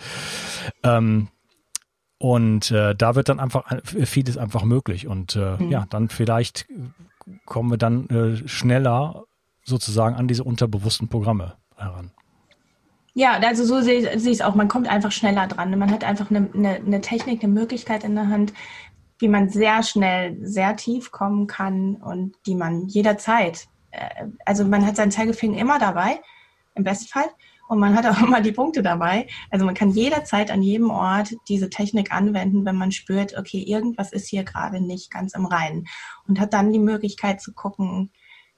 Ähm, 0.81 1.27
und 2.17 2.71
äh, 2.71 2.95
da 2.95 3.13
wird 3.13 3.29
dann 3.29 3.39
einfach 3.39 3.65
vieles 3.83 4.37
einfach 4.37 4.63
möglich. 4.63 5.05
Und 5.05 5.35
äh, 5.35 5.57
mhm. 5.57 5.69
ja, 5.69 5.85
dann 5.89 6.09
vielleicht 6.09 6.65
kommen 7.45 7.69
wir 7.69 7.77
dann 7.77 8.07
äh, 8.09 8.47
schneller 8.47 9.25
sozusagen 9.63 10.15
an 10.15 10.27
diese 10.27 10.43
unterbewussten 10.43 11.09
Programme 11.09 11.57
heran. 11.75 12.11
Ja, 13.17 13.39
also 13.39 13.63
so 13.63 13.79
sehe 13.79 14.13
ich 14.13 14.25
es 14.25 14.41
auch. 14.41 14.55
Man 14.55 14.67
kommt 14.67 14.89
einfach 14.89 15.11
schneller 15.13 15.47
dran. 15.47 15.77
Man 15.79 15.89
hat 15.89 16.03
einfach 16.03 16.29
eine, 16.29 16.49
eine, 16.53 16.75
eine 16.75 16.99
Technik, 16.99 17.41
eine 17.41 17.53
Möglichkeit 17.53 18.03
in 18.03 18.13
der 18.13 18.27
Hand, 18.27 18.53
wie 19.19 19.29
man 19.29 19.47
sehr 19.47 19.83
schnell, 19.83 20.37
sehr 20.41 20.75
tief 20.75 21.11
kommen 21.11 21.47
kann 21.47 21.95
und 21.95 22.35
die 22.45 22.55
man 22.55 22.87
jederzeit, 22.87 23.67
äh, 23.91 24.25
also 24.45 24.65
man 24.65 24.85
hat 24.85 24.97
seinen 24.97 25.11
Zeigefinger 25.11 25.57
immer 25.57 25.79
dabei, 25.79 26.19
im 26.75 26.83
besten 26.83 27.07
Fall, 27.07 27.29
und 27.69 27.79
man 27.79 27.95
hat 27.95 28.05
auch 28.05 28.21
immer 28.27 28.41
die 28.41 28.51
Punkte 28.51 28.83
dabei. 28.83 29.27
Also 29.49 29.65
man 29.65 29.75
kann 29.75 29.91
jederzeit 29.91 30.51
an 30.51 30.61
jedem 30.61 30.89
Ort 30.89 31.35
diese 31.47 31.69
Technik 31.69 32.11
anwenden, 32.11 32.65
wenn 32.65 32.75
man 32.75 32.91
spürt, 32.91 33.37
okay, 33.37 33.63
irgendwas 33.63 34.11
ist 34.11 34.27
hier 34.27 34.43
gerade 34.43 34.81
nicht 34.81 35.09
ganz 35.09 35.33
im 35.35 35.45
Reinen 35.45 35.87
und 36.27 36.37
hat 36.41 36.53
dann 36.53 36.73
die 36.73 36.79
Möglichkeit 36.79 37.41
zu 37.41 37.53
gucken, 37.53 38.11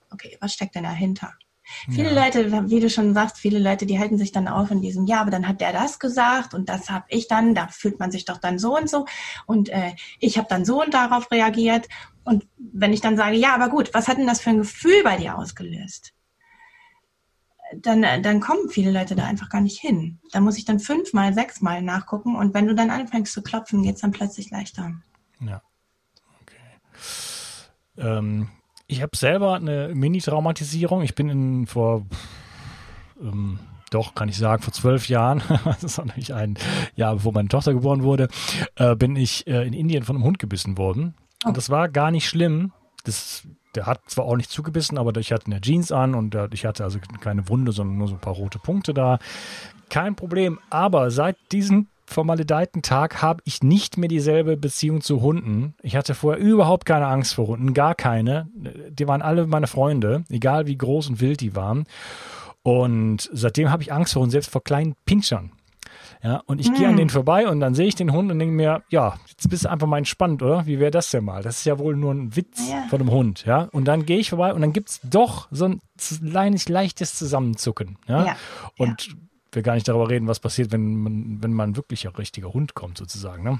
okay, 0.09 0.35
was 0.41 0.53
steckt 0.53 0.73
denn 0.73 0.83
dahinter? 0.83 1.33
Viele 1.89 2.13
ja. 2.13 2.25
Leute, 2.25 2.69
wie 2.69 2.79
du 2.79 2.89
schon 2.89 3.13
sagst, 3.13 3.37
viele 3.37 3.59
Leute, 3.59 3.85
die 3.85 3.99
halten 3.99 4.17
sich 4.17 4.31
dann 4.31 4.47
auf 4.47 4.71
in 4.71 4.81
diesem, 4.81 5.05
ja, 5.05 5.21
aber 5.21 5.31
dann 5.31 5.47
hat 5.47 5.61
der 5.61 5.73
das 5.73 5.99
gesagt 5.99 6.53
und 6.53 6.69
das 6.69 6.89
habe 6.89 7.05
ich 7.09 7.27
dann, 7.27 7.55
da 7.55 7.67
fühlt 7.67 7.99
man 7.99 8.11
sich 8.11 8.25
doch 8.25 8.37
dann 8.37 8.57
so 8.59 8.77
und 8.77 8.89
so 8.89 9.05
und 9.45 9.69
äh, 9.69 9.93
ich 10.19 10.37
habe 10.37 10.47
dann 10.49 10.65
so 10.65 10.81
und 10.81 10.93
darauf 10.93 11.31
reagiert. 11.31 11.87
Und 12.23 12.45
wenn 12.57 12.93
ich 12.93 13.01
dann 13.01 13.15
sage, 13.15 13.37
ja, 13.37 13.55
aber 13.55 13.69
gut, 13.69 13.93
was 13.93 14.07
hat 14.07 14.17
denn 14.17 14.27
das 14.27 14.41
für 14.41 14.49
ein 14.49 14.59
Gefühl 14.59 15.03
bei 15.03 15.17
dir 15.17 15.37
ausgelöst? 15.37 16.13
Dann, 17.75 18.03
äh, 18.03 18.21
dann 18.21 18.39
kommen 18.39 18.69
viele 18.69 18.91
Leute 18.91 19.15
da 19.15 19.25
einfach 19.25 19.49
gar 19.49 19.61
nicht 19.61 19.79
hin. 19.79 20.19
Da 20.31 20.39
muss 20.39 20.57
ich 20.57 20.65
dann 20.65 20.79
fünfmal, 20.79 21.33
sechsmal 21.33 21.81
nachgucken 21.81 22.35
und 22.35 22.53
wenn 22.53 22.67
du 22.67 22.75
dann 22.75 22.89
anfängst 22.89 23.33
zu 23.33 23.41
klopfen, 23.41 23.83
geht 23.83 23.95
es 23.95 24.01
dann 24.01 24.11
plötzlich 24.11 24.51
leichter. 24.51 24.93
Ja. 25.41 25.61
Okay. 26.41 26.55
Ähm, 27.97 28.49
ich 28.87 29.01
habe 29.01 29.15
selber 29.15 29.55
eine 29.55 29.89
Mini-Traumatisierung. 29.93 31.01
Ich 31.01 31.13
bin 31.13 31.29
in, 31.29 31.67
vor, 31.67 32.05
ähm, 33.21 33.59
doch, 33.91 34.15
kann 34.15 34.29
ich 34.29 34.37
sagen, 34.37 34.63
vor 34.63 34.73
zwölf 34.73 35.09
Jahren, 35.09 35.43
das 35.65 35.83
ist 35.83 35.97
natürlich 35.97 36.33
ein 36.33 36.57
Jahr 36.95 37.15
bevor 37.15 37.33
meine 37.33 37.49
Tochter 37.49 37.73
geboren 37.73 38.03
wurde, 38.03 38.29
äh, 38.75 38.95
bin 38.95 39.15
ich 39.15 39.45
äh, 39.47 39.67
in 39.67 39.73
Indien 39.73 40.03
von 40.03 40.15
einem 40.15 40.25
Hund 40.25 40.39
gebissen 40.39 40.77
worden. 40.77 41.15
Und 41.43 41.51
oh. 41.51 41.53
das 41.53 41.69
war 41.69 41.89
gar 41.89 42.11
nicht 42.11 42.27
schlimm. 42.27 42.71
Das, 43.03 43.43
der 43.75 43.85
hat 43.85 44.01
zwar 44.07 44.25
auch 44.25 44.37
nicht 44.37 44.49
zugebissen, 44.49 44.97
aber 44.97 45.17
ich 45.19 45.31
hatte 45.31 45.47
eine 45.47 45.61
Jeans 45.61 45.91
an 45.91 46.15
und 46.15 46.33
äh, 46.33 46.47
ich 46.51 46.65
hatte 46.65 46.83
also 46.83 46.99
keine 47.19 47.47
Wunde, 47.49 47.73
sondern 47.73 47.97
nur 47.97 48.07
so 48.07 48.15
ein 48.15 48.21
paar 48.21 48.33
rote 48.33 48.59
Punkte 48.59 48.93
da. 48.93 49.19
Kein 49.89 50.15
Problem. 50.15 50.59
Aber 50.69 51.11
seit 51.11 51.37
diesem 51.51 51.87
vermaledeiten 52.07 52.81
Tag 52.81 53.21
habe 53.21 53.41
ich 53.45 53.61
nicht 53.61 53.97
mehr 53.97 54.07
dieselbe 54.07 54.57
Beziehung 54.57 55.01
zu 55.01 55.21
Hunden. 55.21 55.75
Ich 55.83 55.95
hatte 55.95 56.15
vorher 56.15 56.41
überhaupt 56.41 56.85
keine 56.85 57.07
Angst 57.07 57.35
vor 57.35 57.47
Hunden, 57.47 57.73
gar 57.73 57.95
keine. 57.95 58.47
Die 58.89 59.07
waren 59.07 59.21
alle 59.21 59.45
meine 59.45 59.67
Freunde, 59.67 60.23
egal 60.29 60.67
wie 60.67 60.77
groß 60.77 61.09
und 61.09 61.21
wild 61.21 61.41
die 61.41 61.55
waren. 61.55 61.85
Und 62.63 63.29
seitdem 63.33 63.69
habe 63.69 63.83
ich 63.83 63.93
Angst 63.93 64.13
vor 64.13 64.21
Hunden, 64.21 64.31
selbst 64.31 64.49
vor 64.49 64.63
kleinen 64.63 64.95
Pinschern. 65.05 65.51
Ja, 66.23 66.41
und 66.45 66.59
ich 66.59 66.67
hm. 66.67 66.75
gehe 66.75 66.87
an 66.87 66.97
denen 66.97 67.09
vorbei 67.09 67.47
und 67.47 67.59
dann 67.59 67.75
sehe 67.75 67.87
ich 67.87 67.95
den 67.95 68.11
Hund 68.11 68.31
und 68.31 68.39
denke 68.39 68.53
mir, 68.53 68.83
ja, 68.89 69.19
jetzt 69.27 69.49
bist 69.49 69.65
du 69.65 69.69
einfach 69.69 69.87
mal 69.87 69.99
entspannt, 69.99 70.41
oder? 70.41 70.65
Wie 70.65 70.79
wäre 70.79 70.91
das 70.91 71.11
denn 71.11 71.23
mal? 71.23 71.43
Das 71.43 71.59
ist 71.59 71.65
ja 71.65 71.77
wohl 71.77 71.95
nur 71.95 72.13
ein 72.13 72.35
Witz 72.35 72.69
ja. 72.69 72.85
von 72.89 73.01
einem 73.01 73.11
Hund, 73.11 73.45
ja. 73.45 73.69
Und 73.71 73.85
dann 73.85 74.05
gehe 74.05 74.17
ich 74.17 74.29
vorbei 74.29 74.53
und 74.53 74.61
dann 74.61 74.73
gibt 74.73 74.89
es 74.89 74.99
doch 75.03 75.47
so 75.51 75.65
ein 75.65 75.81
kleines, 75.97 76.69
leichtes 76.69 77.15
Zusammenzucken. 77.15 77.97
Ja. 78.07 78.25
ja. 78.25 78.35
Und 78.77 79.15
will 79.57 79.63
gar 79.63 79.73
nicht 79.73 79.87
darüber 79.87 80.09
reden, 80.09 80.27
was 80.27 80.39
passiert, 80.39 80.71
wenn 80.71 80.95
man, 80.95 81.43
wenn 81.43 81.51
man 81.51 81.75
wirklich 81.75 82.07
ein 82.07 82.15
richtiger 82.15 82.53
Hund 82.53 82.75
kommt, 82.75 82.97
sozusagen. 82.97 83.43
Ne? 83.43 83.59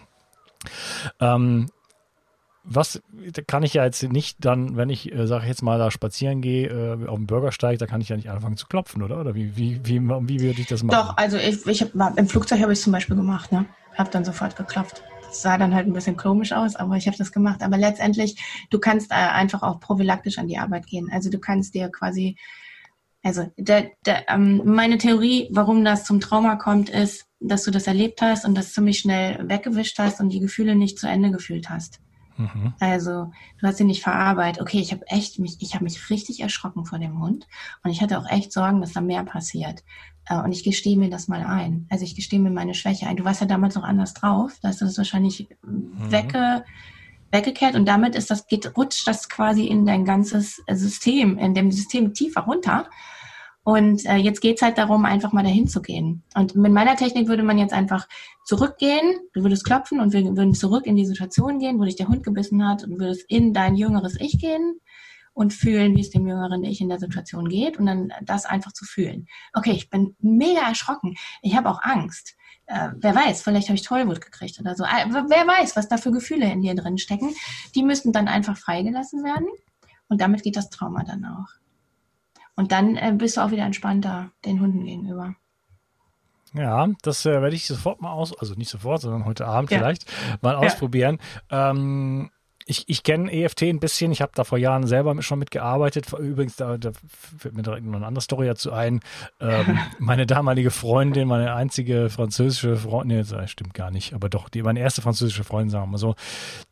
Ähm, 1.19 1.67
was 2.63 3.01
kann 3.47 3.63
ich 3.63 3.73
ja 3.73 3.85
jetzt 3.85 4.03
nicht 4.03 4.43
dann, 4.43 4.75
wenn 4.75 4.89
ich, 4.89 5.11
äh, 5.11 5.25
sage 5.25 5.43
ich 5.43 5.49
jetzt 5.49 5.63
mal, 5.63 5.79
da 5.79 5.89
spazieren 5.89 6.41
gehe 6.41 6.67
äh, 6.67 7.07
auf 7.07 7.15
dem 7.15 7.25
Bürgersteig, 7.25 7.79
da 7.79 7.87
kann 7.87 8.01
ich 8.01 8.09
ja 8.09 8.15
nicht 8.15 8.29
anfangen 8.29 8.57
zu 8.57 8.67
klopfen, 8.67 9.01
oder? 9.01 9.19
Oder 9.19 9.35
wie, 9.35 9.55
wie, 9.57 9.79
wie, 9.85 10.01
wie 10.01 10.39
würde 10.41 10.61
ich 10.61 10.67
das 10.67 10.83
machen? 10.83 11.07
Doch, 11.07 11.17
also 11.17 11.37
ich, 11.37 11.65
ich 11.65 11.81
hab, 11.81 12.17
im 12.17 12.27
Flugzeug 12.27 12.61
habe 12.61 12.73
ich 12.73 12.79
es 12.79 12.83
zum 12.83 12.93
Beispiel 12.93 13.15
gemacht, 13.15 13.51
ne? 13.51 13.65
Habe 13.95 14.09
dann 14.11 14.25
sofort 14.25 14.55
geklopft. 14.55 15.01
Das 15.21 15.41
sah 15.41 15.57
dann 15.57 15.73
halt 15.73 15.87
ein 15.87 15.93
bisschen 15.93 16.17
komisch 16.17 16.51
aus, 16.51 16.75
aber 16.75 16.95
ich 16.95 17.07
habe 17.07 17.17
das 17.17 17.31
gemacht. 17.31 17.61
Aber 17.63 17.77
letztendlich, 17.77 18.37
du 18.69 18.79
kannst 18.79 19.11
äh, 19.11 19.15
einfach 19.15 19.63
auch 19.63 19.79
prophylaktisch 19.79 20.37
an 20.37 20.47
die 20.47 20.57
Arbeit 20.57 20.87
gehen. 20.87 21.09
Also 21.11 21.29
du 21.29 21.39
kannst 21.39 21.73
dir 21.73 21.89
quasi 21.89 22.37
also 23.27 23.51
der, 23.57 23.91
der, 24.05 24.29
ähm, 24.29 24.61
meine 24.63 24.97
Theorie, 24.97 25.49
warum 25.51 25.83
das 25.83 26.05
zum 26.05 26.21
Trauma 26.21 26.55
kommt, 26.55 26.89
ist, 26.89 27.25
dass 27.41 27.63
du 27.63 27.71
das 27.71 27.85
erlebt 27.85 28.21
hast 28.21 28.45
und 28.45 28.55
das 28.55 28.71
ziemlich 28.71 28.99
schnell 28.99 29.49
weggewischt 29.49 29.99
hast 29.99 30.21
und 30.21 30.29
die 30.29 30.39
Gefühle 30.39 30.77
nicht 30.77 30.97
zu 30.97 31.07
Ende 31.07 31.29
gefühlt 31.29 31.69
hast. 31.69 31.99
Mhm. 32.37 32.73
Also 32.79 33.33
du 33.59 33.67
hast 33.67 33.79
sie 33.79 33.83
nicht 33.83 34.01
verarbeitet. 34.01 34.61
Okay, 34.61 34.79
ich 34.79 34.93
habe 34.93 35.05
echt 35.07 35.39
mich, 35.39 35.57
ich 35.59 35.73
habe 35.73 35.83
mich 35.83 36.09
richtig 36.09 36.39
erschrocken 36.39 36.85
vor 36.85 36.99
dem 36.99 37.21
Hund 37.21 37.47
und 37.83 37.91
ich 37.91 38.01
hatte 38.01 38.17
auch 38.17 38.29
echt 38.29 38.53
Sorgen, 38.53 38.79
dass 38.79 38.93
da 38.93 39.01
mehr 39.01 39.25
passiert. 39.25 39.83
Äh, 40.29 40.37
und 40.37 40.53
ich 40.53 40.63
gestehe 40.63 40.97
mir 40.97 41.09
das 41.09 41.27
mal 41.27 41.43
ein. 41.43 41.85
Also 41.89 42.05
ich 42.05 42.15
gestehe 42.15 42.39
mir 42.39 42.51
meine 42.51 42.75
Schwäche 42.75 43.07
ein. 43.07 43.17
Du 43.17 43.25
warst 43.25 43.41
ja 43.41 43.47
damals 43.47 43.75
noch 43.75 43.83
anders 43.83 44.13
drauf. 44.13 44.57
Da 44.61 44.69
hast 44.69 44.79
du 44.79 44.85
das 44.85 44.97
wahrscheinlich 44.97 45.49
mhm. 45.65 46.11
wegge 46.13 46.63
weggekehrt 47.31 47.75
und 47.75 47.85
damit 47.85 48.15
ist 48.15 48.31
das 48.31 48.47
geht 48.47 48.77
rutscht 48.77 49.07
das 49.07 49.29
quasi 49.29 49.65
in 49.65 49.85
dein 49.85 50.05
ganzes 50.05 50.61
System, 50.71 51.37
in 51.37 51.53
dem 51.53 51.71
System 51.71 52.13
tiefer 52.13 52.41
runter 52.41 52.89
und 53.67 54.05
äh, 54.05 54.15
jetzt 54.15 54.39
geht's 54.39 54.61
halt 54.61 54.77
darum, 54.77 55.03
einfach 55.03 55.33
mal 55.33 55.43
dahin 55.43 55.67
zu 55.67 55.81
gehen. 55.81 56.23
Und 56.33 56.55
mit 56.55 56.71
meiner 56.71 56.95
Technik 56.95 57.27
würde 57.27 57.43
man 57.43 57.57
jetzt 57.57 57.73
einfach 57.73 58.07
zurückgehen, 58.45 59.19
du 59.33 59.43
würdest 59.43 59.65
klopfen 59.65 59.99
und 59.99 60.13
wir 60.13 60.23
würden 60.23 60.53
zurück 60.53 60.85
in 60.85 60.95
die 60.95 61.05
Situation 61.05 61.59
gehen, 61.59 61.77
wo 61.77 61.83
dich 61.83 61.97
der 61.97 62.07
Hund 62.07 62.23
gebissen 62.23 62.65
hat 62.65 62.85
und 62.85 62.97
würdest 62.97 63.25
in 63.27 63.53
dein 63.53 63.75
jüngeres 63.75 64.15
Ich 64.21 64.39
gehen 64.39 64.79
und 65.33 65.53
fühlen, 65.53 65.97
wie 65.97 65.99
es 65.99 66.11
dem 66.11 66.25
jüngeren 66.25 66.63
Ich 66.63 66.79
in 66.79 66.87
der 66.87 66.97
Situation 66.97 67.49
geht 67.49 67.77
und 67.77 67.87
dann 67.87 68.13
das 68.21 68.45
einfach 68.45 68.71
zu 68.71 68.85
fühlen. 68.85 69.27
Okay, 69.53 69.73
ich 69.73 69.89
bin 69.89 70.15
mega 70.21 70.61
erschrocken. 70.61 71.15
Ich 71.41 71.57
habe 71.57 71.69
auch 71.69 71.81
Angst. 71.81 72.37
Äh, 72.67 72.91
wer 72.95 73.15
weiß, 73.15 73.41
vielleicht 73.41 73.67
habe 73.67 73.75
ich 73.75 73.83
Tollwut 73.83 74.21
gekriegt 74.21 74.61
oder 74.61 74.75
so. 74.75 74.85
Äh, 74.85 75.09
wer 75.09 75.45
weiß, 75.45 75.75
was 75.75 75.89
da 75.89 75.97
für 75.97 76.13
Gefühle 76.13 76.49
in 76.49 76.61
dir 76.61 76.73
drin 76.73 76.97
stecken. 76.97 77.35
Die 77.75 77.83
müssen 77.83 78.13
dann 78.13 78.29
einfach 78.29 78.55
freigelassen 78.55 79.25
werden 79.25 79.49
und 80.07 80.21
damit 80.21 80.43
geht 80.43 80.55
das 80.55 80.69
Trauma 80.69 81.03
dann 81.03 81.25
auch. 81.25 81.66
Und 82.57 82.71
dann 82.73 82.97
äh, 82.97 83.13
bist 83.15 83.37
du 83.37 83.41
auch 83.41 83.51
wieder 83.51 83.63
entspannter 83.63 84.31
den 84.43 84.59
Hunden 84.59 84.83
gegenüber. 84.83 85.35
Ja, 86.53 86.87
das 87.03 87.25
äh, 87.25 87.41
werde 87.41 87.55
ich 87.55 87.67
sofort 87.67 88.01
mal 88.01 88.11
aus, 88.11 88.37
also 88.37 88.55
nicht 88.55 88.69
sofort, 88.69 89.01
sondern 89.01 89.25
heute 89.25 89.45
Abend 89.45 89.71
ja. 89.71 89.77
vielleicht 89.77 90.11
mal 90.41 90.55
ausprobieren. 90.55 91.19
Ja. 91.51 91.69
Ähm, 91.69 92.31
ich, 92.67 92.83
ich 92.87 93.03
kenne 93.03 93.31
EFT 93.31 93.63
ein 93.63 93.79
bisschen, 93.79 94.11
ich 94.11 94.21
habe 94.21 94.33
da 94.35 94.43
vor 94.43 94.57
Jahren 94.57 94.85
selber 94.85 95.19
schon 95.21 95.39
mitgearbeitet. 95.39 96.11
Übrigens, 96.13 96.57
da, 96.57 96.77
da 96.77 96.91
fällt 97.37 97.55
mir 97.55 97.63
direkt 97.63 97.85
noch 97.85 97.95
eine 97.95 98.05
andere 98.05 98.21
Story 98.21 98.45
dazu 98.45 98.73
ein. 98.73 98.99
Ähm, 99.39 99.79
meine 99.99 100.25
damalige 100.25 100.69
Freundin, 100.69 101.27
meine 101.27 101.53
einzige 101.53 102.09
französische 102.09 102.75
Freundin, 102.75 103.17
nee, 103.19 103.23
das 103.23 103.49
stimmt 103.49 103.73
gar 103.73 103.89
nicht, 103.89 104.13
aber 104.13 104.29
doch, 104.29 104.49
die, 104.49 104.61
meine 104.63 104.79
erste 104.79 105.01
französische 105.01 105.43
Freundin, 105.43 105.69
sagen 105.69 105.85
wir 105.85 105.91
mal 105.91 105.97
so, 105.97 106.15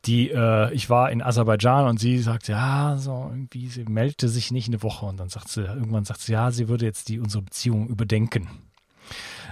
die, 0.06 0.30
äh, 0.32 0.74
ich 0.74 0.90
war 0.90 1.12
in 1.12 1.22
Aserbaidschan 1.22 1.88
und 1.88 2.00
sie 2.00 2.20
sagte, 2.20 2.52
ja, 2.52 2.98
so 2.98 3.30
irgendwie, 3.32 3.68
sie 3.68 3.86
meldete 3.86 4.28
sich 4.28 4.52
nicht 4.52 4.68
eine 4.68 4.84
Woche 4.84 5.06
und 5.06 5.18
dann 5.18 5.30
sagt 5.30 5.48
sie, 5.48 5.62
irgendwann 5.62 6.04
sagt 6.04 6.20
sie, 6.20 6.34
ja, 6.34 6.52
sie 6.52 6.68
würde 6.68 6.86
jetzt 6.86 7.08
die 7.08 7.20
unsere 7.20 7.44
Beziehung 7.44 7.88
überdenken. 7.88 8.50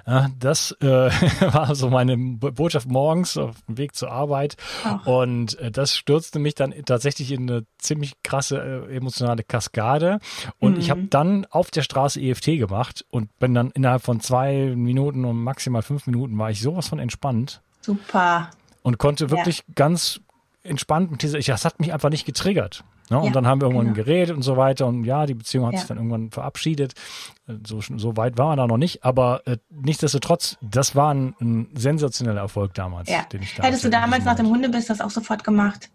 Ja, 0.06 0.30
das 0.38 0.72
äh, 0.82 0.86
war 1.54 1.76
so 1.76 1.89
meine 1.89 2.18
Botschaft 2.18 2.89
morgens 2.89 3.38
auf 3.38 3.56
dem 3.68 3.78
Weg 3.78 3.96
zur 3.96 4.12
Arbeit. 4.12 4.58
Ach. 4.84 5.06
Und 5.06 5.58
äh, 5.60 5.72
das 5.72 5.96
stürzte 5.96 6.39
mich 6.39 6.56
dann 6.56 6.74
tatsächlich 6.86 7.32
in 7.32 7.50
eine 7.50 7.66
ziemlich 7.78 8.13
krasse 8.24 8.88
äh, 8.89 8.96
emotionale 8.96 9.44
Kaskade. 9.44 10.20
Und 10.60 10.74
mhm. 10.74 10.80
ich 10.80 10.89
habe 10.89 11.04
dann 11.04 11.46
auf 11.46 11.72
der 11.72 11.84
Straße 11.84 12.20
EFT 12.20 12.58
gemacht 12.58 13.06
und 13.10 13.38
bin 13.39 13.54
dann 13.54 13.72
innerhalb 13.72 14.02
von 14.02 14.20
zwei 14.20 14.74
Minuten 14.76 15.26
und 15.26 15.38
maximal 15.42 15.82
fünf 15.82 16.06
Minuten 16.08 16.38
war 16.38 16.52
ich 16.52 16.62
sowas 16.62 16.88
von 16.88 17.00
entspannt. 17.00 17.62
Super. 17.82 18.50
Und 18.82 18.98
konnte 18.98 19.30
wirklich 19.30 19.60
ja. 19.60 19.63
ganz 19.76 20.20
entspannt 20.63 21.12
mit 21.12 21.22
dieser, 21.22 21.38
ich, 21.38 21.46
das 21.46 21.66
hat 21.66 21.80
mich 21.80 21.94
einfach 21.94 22.10
nicht 22.10 22.26
getriggert. 22.26 22.84
Ne? 23.10 23.20
Und 23.20 23.26
ja, 23.26 23.32
dann 23.32 23.48
haben 23.48 23.62
wir 23.62 23.68
irgendwann 23.68 23.94
genau. 23.94 24.06
geredet 24.06 24.36
und 24.36 24.44
so 24.44 24.58
weiter. 24.58 24.88
Und 24.88 25.04
ja, 25.04 25.26
die 25.26 25.34
Beziehung 25.34 25.66
hat 25.68 25.74
ja. 25.74 25.80
sich 25.80 25.88
dann 25.88 25.98
irgendwann 25.98 26.32
verabschiedet. 26.32 26.94
So, 27.66 27.82
so 27.82 28.18
weit 28.18 28.38
war 28.38 28.48
man 28.48 28.58
da 28.58 28.68
noch 28.68 28.78
nicht. 28.78 29.04
Aber 29.04 29.42
äh, 29.46 29.58
nichtsdestotrotz, 29.70 30.58
das 30.62 30.96
war 30.96 31.13
ein, 31.13 31.36
ein, 31.42 31.70
sensationeller 31.76 32.42
Erfolg 32.42 32.74
damals, 32.74 33.10
ja. 33.10 33.24
den 33.32 33.42
ich 33.42 33.56
da 33.56 33.63
Hättest 33.63 33.84
du 33.84 33.89
damals 33.89 34.26
nach 34.26 34.36
dem 34.36 34.48
Hundebiss 34.48 34.88
das 34.88 35.02
auch 35.02 35.10
sofort 35.10 35.44
gemacht? 35.44 35.89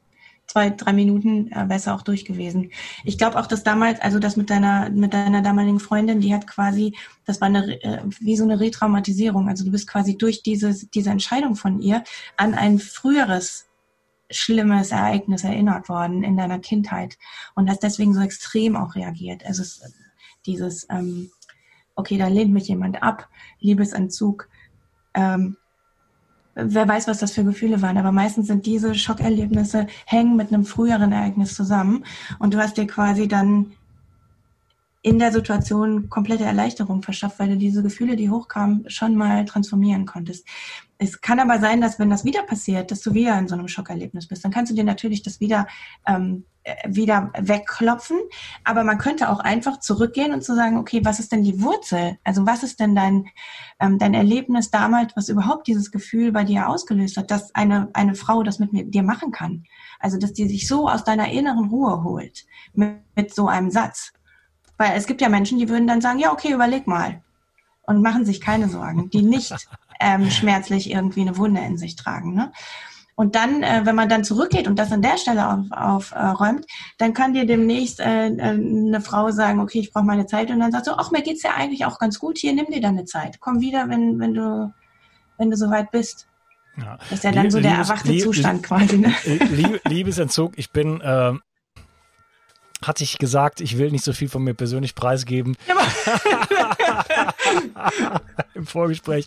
Zwei, 0.47 0.71
drei 0.71 0.95
Minuten 0.95 1.53
äh, 1.53 1.69
wäre 1.69 1.75
es 1.75 1.89
auch 1.89 2.01
durch 2.01 2.25
gewesen. 2.25 2.71
Ich 3.05 3.19
glaube 3.19 3.39
auch, 3.39 3.47
dass 3.47 3.65
damals, 3.65 4.01
also 4.01 4.19
das 4.19 4.37
mit 4.37 4.49
deiner, 4.49 4.89
mit 4.89 5.13
deiner 5.13 5.43
damaligen 5.43 5.79
Freundin, 5.79 6.21
die 6.21 6.33
hat 6.33 6.47
quasi, 6.47 6.95
das 7.27 7.41
war 7.43 7.49
eine, 7.49 7.83
äh, 7.83 8.01
wie 8.21 8.37
so 8.37 8.45
eine 8.45 8.59
Retraumatisierung. 8.59 9.49
Also 9.49 9.65
du 9.65 9.71
bist 9.71 9.87
quasi 9.87 10.17
durch 10.17 10.43
dieses, 10.43 10.89
diese 10.89 11.11
Entscheidung 11.11 11.55
von 11.55 11.81
ihr 11.81 12.03
an 12.39 12.55
ein 12.55 12.79
früheres 12.79 13.68
schlimmes 14.31 14.91
Ereignis 14.91 15.45
erinnert 15.45 15.89
worden 15.89 16.23
in 16.23 16.37
deiner 16.37 16.59
Kindheit 16.59 17.19
und 17.55 17.69
hast 17.69 17.83
deswegen 17.83 18.15
so 18.15 18.21
extrem 18.21 18.77
auch 18.77 18.95
reagiert. 18.95 19.45
Also 19.47 19.63
es 19.63 19.79
ist 19.79 19.95
dieses, 20.47 20.87
ähm, 20.91 21.31
okay, 21.95 22.19
da 22.19 22.29
lehnt 22.29 22.53
mich 22.53 22.69
jemand 22.69 23.03
ab, 23.03 23.29
Liebesentzug. 23.61 24.49
Ähm, 25.15 25.57
wer 26.55 26.89
weiß, 26.89 27.09
was 27.09 27.19
das 27.19 27.33
für 27.33 27.45
Gefühle 27.45 27.83
waren, 27.83 27.99
aber 27.99 28.13
meistens 28.13 28.49
sind 28.49 28.67
diese 28.67 28.95
Schockerlebnisse 28.95 29.87
hängen 30.07 30.37
mit 30.37 30.53
einem 30.53 30.65
früheren 30.65 31.13
Ereignis 31.13 31.55
zusammen 31.55 32.05
und 32.39 32.55
du 32.55 32.59
hast 32.59 32.77
dir 32.77 32.87
quasi 32.87 33.29
dann 33.29 33.73
in 35.09 35.19
der 35.19 35.33
Situation 35.33 36.11
komplette 36.11 36.45
Erleichterung 36.45 37.03
verschafft, 37.03 37.39
weil 37.39 37.49
du 37.49 37.57
diese 37.57 37.83
Gefühle, 37.83 38.15
die 38.15 38.29
hochkamen, 38.29 38.85
schon 38.91 39.17
mal 39.17 39.47
transformieren 39.47 40.05
konntest. 40.05 40.47
Es 40.99 41.23
kann 41.23 41.41
aber 41.41 41.61
sein, 41.61 41.81
dass 41.81 41.99
wenn 41.99 42.11
das 42.11 42.27
wieder 42.27 42.43
passiert, 42.43 42.91
dass 42.91 43.01
du 43.01 43.15
wieder 43.15 43.39
in 43.39 43.49
so 43.49 43.55
einem 43.55 43.69
Schockerlebnis 43.69 44.29
bist, 44.29 44.45
dann 44.45 44.53
kannst 44.53 44.71
du 44.71 44.77
dir 44.77 44.85
natürlich 44.85 45.23
das 45.23 45.41
wieder 45.41 45.67
ähm, 46.07 46.45
äh, 46.65 46.75
wieder 46.87 47.33
wegklopfen. 47.39 48.19
Aber 48.65 48.85
man 48.85 48.99
könnte 48.99 49.31
auch 49.31 49.41
einfach 49.41 49.81
zurückgehen 49.81 50.35
und 50.35 50.45
zu 50.45 50.55
sagen, 50.55 50.77
okay, 50.77 51.01
was 51.05 51.21
ist 51.21 51.33
denn 51.33 51.43
die 51.43 51.63
Wurzel? 51.63 52.19
Also 52.23 52.45
was 52.45 52.63
ist 52.63 52.79
denn 52.79 52.95
dein 52.95 53.29
ähm, 53.81 53.99
dein 53.99 54.13
Erlebnis 54.13 54.71
damals, 54.71 55.17
was 55.17 55.31
überhaupt 55.31 55.69
dieses 55.69 55.91
Gefühl 55.91 56.33
bei 56.33 56.45
dir 56.45 56.69
ausgelöst 56.69 57.17
hat, 57.17 57.31
dass 57.31 57.55
eine 57.55 57.89
eine 57.95 58.15
Frau 58.15 58.43
das 58.43 58.59
mit 58.59 58.75
mir, 58.75 58.85
dir 58.85 59.05
machen 59.05 59.31
kann? 59.31 59.65
Also 60.01 60.19
dass 60.19 60.35
die 60.35 60.49
sich 60.49 60.69
so 60.69 60.87
aus 60.87 61.05
deiner 61.05 61.31
inneren 61.31 61.71
Ruhe 61.71 62.03
holt 62.03 62.45
mit, 62.75 62.99
mit 63.17 63.35
so 63.35 63.49
einem 63.49 63.71
Satz. 63.71 64.13
Weil 64.79 64.97
es 64.97 65.07
gibt 65.07 65.21
ja 65.21 65.29
Menschen, 65.29 65.59
die 65.59 65.69
würden 65.69 65.87
dann 65.87 66.01
sagen, 66.01 66.19
ja 66.19 66.33
okay, 66.33 66.53
überleg 66.53 66.87
mal 66.87 67.21
und 67.83 68.03
machen 68.03 68.25
sich 68.25 68.41
keine 68.41 68.69
Sorgen, 68.69 69.11
die 69.11 69.23
nicht 69.23 69.55
ähm, 70.01 70.31
schmerzlich 70.31 70.91
irgendwie 70.91 71.23
eine 71.23 71.37
Wunde 71.37 71.61
in 71.61 71.77
sich 71.77 71.97
tragen. 71.97 72.35
Ne? 72.35 72.53
Und 73.19 73.35
dann, 73.35 73.65
äh, 73.65 73.81
wenn 73.83 73.97
man 73.97 74.09
dann 74.09 74.23
zurückgeht 74.23 74.69
und 74.69 74.79
das 74.79 74.93
an 74.93 75.03
der 75.03 75.19
Stelle 75.19 75.49
aufräumt, 75.49 75.73
auf, 75.73 76.13
äh, 76.13 76.67
dann 76.99 77.15
kann 77.15 77.35
dir 77.35 77.47
demnächst 77.47 77.99
äh, 77.99 78.29
äh, 78.29 78.41
eine 78.41 79.01
Frau 79.01 79.33
sagen, 79.33 79.59
okay, 79.59 79.81
ich 79.81 79.93
brauche 79.93 80.05
meine 80.05 80.27
Zeit. 80.27 80.53
Und 80.53 80.61
dann 80.61 80.71
sagt 80.71 80.85
so, 80.85 80.93
ach, 80.93 81.11
mir 81.11 81.23
geht's 81.23 81.43
ja 81.43 81.51
eigentlich 81.57 81.85
auch 81.85 81.99
ganz 81.99 82.21
gut. 82.21 82.39
Hier, 82.39 82.53
nimm 82.53 82.67
dir 82.67 82.81
deine 82.81 83.07
Zeit. 83.07 83.41
Komm 83.41 83.61
wieder, 83.61 83.89
wenn, 83.89 84.21
wenn 84.21 84.35
du, 84.35 84.73
wenn 85.37 85.51
du 85.51 85.57
soweit 85.57 85.91
bist. 85.91 86.29
Ja. 86.77 86.97
Das 86.97 87.11
ist 87.11 87.25
ja 87.25 87.33
dann 87.33 87.43
Lieb, 87.45 87.53
so 87.53 87.61
der 87.61 87.73
Liebes, 87.73 87.89
erwachte 87.89 88.13
Lieb, 88.13 88.23
Zustand 88.23 88.63
quasi. 88.63 88.99
Ne? 88.99 89.13
Lieb, 89.25 89.81
Liebesentzug, 89.89 90.53
ich 90.57 90.71
bin 90.71 91.01
äh, 91.01 91.33
hatte 92.83 93.05
ich 93.05 93.19
gesagt, 93.19 93.61
ich 93.61 93.79
will 93.79 93.91
nicht 93.91 94.05
so 94.05 94.13
viel 94.13 94.29
von 94.29 94.43
mir 94.43 94.55
persönlich 94.55 94.95
preisgeben. 94.95 95.57
Im 98.55 98.67
Vorgespräch. 98.67 99.27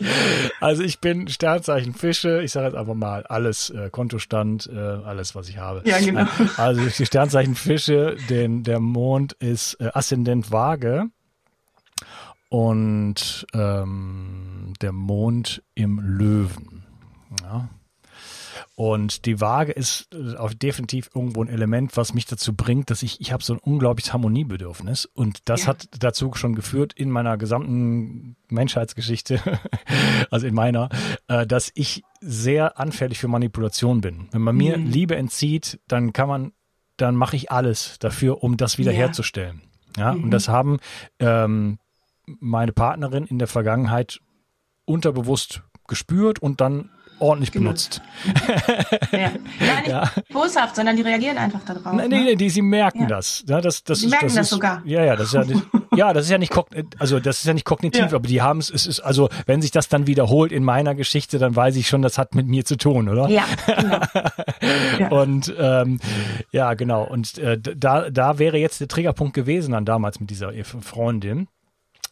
Also 0.60 0.84
ich 0.84 1.00
bin 1.00 1.28
Sternzeichen 1.28 1.94
Fische. 1.94 2.42
Ich 2.42 2.52
sage 2.52 2.68
jetzt 2.68 2.76
einfach 2.76 2.94
mal 2.94 3.26
alles, 3.28 3.70
äh, 3.70 3.90
Kontostand, 3.90 4.70
äh, 4.72 4.78
alles, 4.78 5.36
was 5.36 5.50
ich 5.50 5.58
habe. 5.58 5.82
Ja, 5.86 6.00
genau. 6.00 6.26
Also 6.58 6.82
die 6.86 7.06
Sternzeichen 7.06 7.56
Fische, 7.56 8.16
denn 8.30 8.64
der 8.64 8.80
Mond 8.80 9.34
ist 9.34 9.76
äh, 9.76 9.90
Aszendent 9.94 10.52
Waage 10.52 11.06
und 12.50 13.48
ähm, 13.54 14.74
der 14.82 14.92
Mond 14.92 15.64
im 15.76 16.00
Löwen. 16.00 16.84
Ja. 17.42 17.70
Und 18.82 19.28
die 19.28 19.40
Waage 19.40 19.74
ist 19.74 20.08
äh, 20.12 20.38
auch 20.38 20.56
definitiv 20.56 21.12
irgendwo 21.14 21.44
ein 21.44 21.50
Element, 21.50 21.96
was 21.98 22.16
mich 22.16 22.26
dazu 22.26 22.56
bringt, 22.56 22.90
dass 22.90 23.04
ich, 23.04 23.22
ich 23.22 23.32
habe 23.32 23.44
so 23.44 23.54
ein 23.54 23.60
unglaubliches 23.60 24.12
Harmoniebedürfnis. 24.12 25.06
Und 25.06 25.48
das 25.50 25.62
ja. 25.62 25.68
hat 25.68 25.88
dazu 26.00 26.34
schon 26.34 26.56
geführt 26.56 26.92
in 26.94 27.12
meiner 27.12 27.38
gesamten 27.38 28.38
Menschheitsgeschichte, 28.50 29.40
also 30.32 30.48
in 30.48 30.56
meiner, 30.56 30.90
äh, 31.28 31.46
dass 31.46 31.72
ich 31.76 32.02
sehr 32.22 32.80
anfällig 32.80 33.20
für 33.20 33.28
Manipulation 33.28 34.02
bin. 34.02 34.30
Wenn 34.32 34.42
man 34.42 34.56
mir 34.56 34.80
mhm. 34.80 34.88
Liebe 34.88 35.16
entzieht, 35.16 35.80
dann 35.88 36.12
kann 36.12 36.28
man, 36.28 36.52
dann 36.98 37.16
mache 37.16 37.36
ich 37.36 37.52
alles 37.52 38.00
dafür, 38.00 38.42
um 38.42 38.58
das 38.58 38.80
wiederherzustellen. 38.80 39.62
Ja, 39.96 40.06
ja? 40.06 40.14
Mhm. 40.16 40.24
und 40.24 40.32
das 40.32 40.48
haben 40.48 40.80
ähm, 41.20 41.78
meine 42.26 42.72
Partnerin 42.72 43.26
in 43.26 43.38
der 43.38 43.48
Vergangenheit 43.48 44.22
unterbewusst 44.86 45.62
gespürt 45.88 46.40
und 46.40 46.62
dann 46.62 46.90
ordentlich 47.22 47.52
genau. 47.52 47.66
benutzt. 47.66 48.02
Ja. 49.12 49.20
ja, 49.20 49.80
nicht 49.80 49.88
ja. 49.88 50.12
boshaft, 50.32 50.76
sondern 50.76 50.96
die 50.96 51.02
reagieren 51.02 51.38
einfach 51.38 51.62
darauf. 51.66 51.94
Nee, 51.94 52.08
nee, 52.08 52.24
ne? 52.24 52.36
die, 52.36 52.50
sie 52.50 52.62
merken 52.62 53.02
ja. 53.02 53.08
das. 53.08 53.44
Ja, 53.48 53.60
das, 53.60 53.84
das 53.84 54.00
die 54.00 54.06
ist, 54.06 54.12
merken 54.12 54.28
das, 54.28 54.36
das 54.36 54.46
ist, 54.46 54.50
sogar. 54.52 54.82
Ja, 54.86 55.04
ja, 55.04 55.16
das 55.16 55.28
ist 55.28 55.34
ja 55.34 55.44
nicht, 55.44 55.64
ja, 55.96 56.14
das 56.14 56.26
ist 56.26 56.32
ja 56.32 56.38
nicht, 56.38 56.54
also 56.98 57.20
das 57.20 57.40
ist 57.40 57.46
ja 57.46 57.54
nicht 57.54 57.66
kognitiv, 57.66 58.14
aber 58.14 58.28
die 58.28 58.42
haben 58.42 58.60
es, 58.60 58.70
es 58.70 58.86
ist, 58.86 59.00
also 59.02 59.30
wenn 59.46 59.62
sich 59.62 59.72
das 59.72 59.90
dann 59.90 60.08
wiederholt 60.08 60.52
in 60.52 60.64
meiner 60.64 60.96
Geschichte, 60.96 61.40
dann 61.40 61.56
weiß 61.56 61.76
ich 61.76 61.88
schon, 61.88 62.02
das 62.02 62.18
hat 62.18 62.36
mit 62.36 62.48
mir 62.48 62.64
zu 62.64 62.78
tun, 62.78 63.10
oder? 63.10 63.28
Ja, 63.28 63.46
genau. 63.68 65.22
Und 65.22 65.54
ähm, 65.58 66.00
ja, 66.52 66.74
genau. 66.74 67.04
Und 67.04 67.38
äh, 67.38 67.60
da, 67.60 68.10
da 68.10 68.40
wäre 68.40 68.58
jetzt 68.58 68.80
der 68.80 68.88
Triggerpunkt 68.88 69.34
gewesen 69.34 69.74
dann 69.74 69.86
damals 69.86 70.20
mit 70.20 70.30
dieser 70.30 70.52
Freundin 70.64 71.48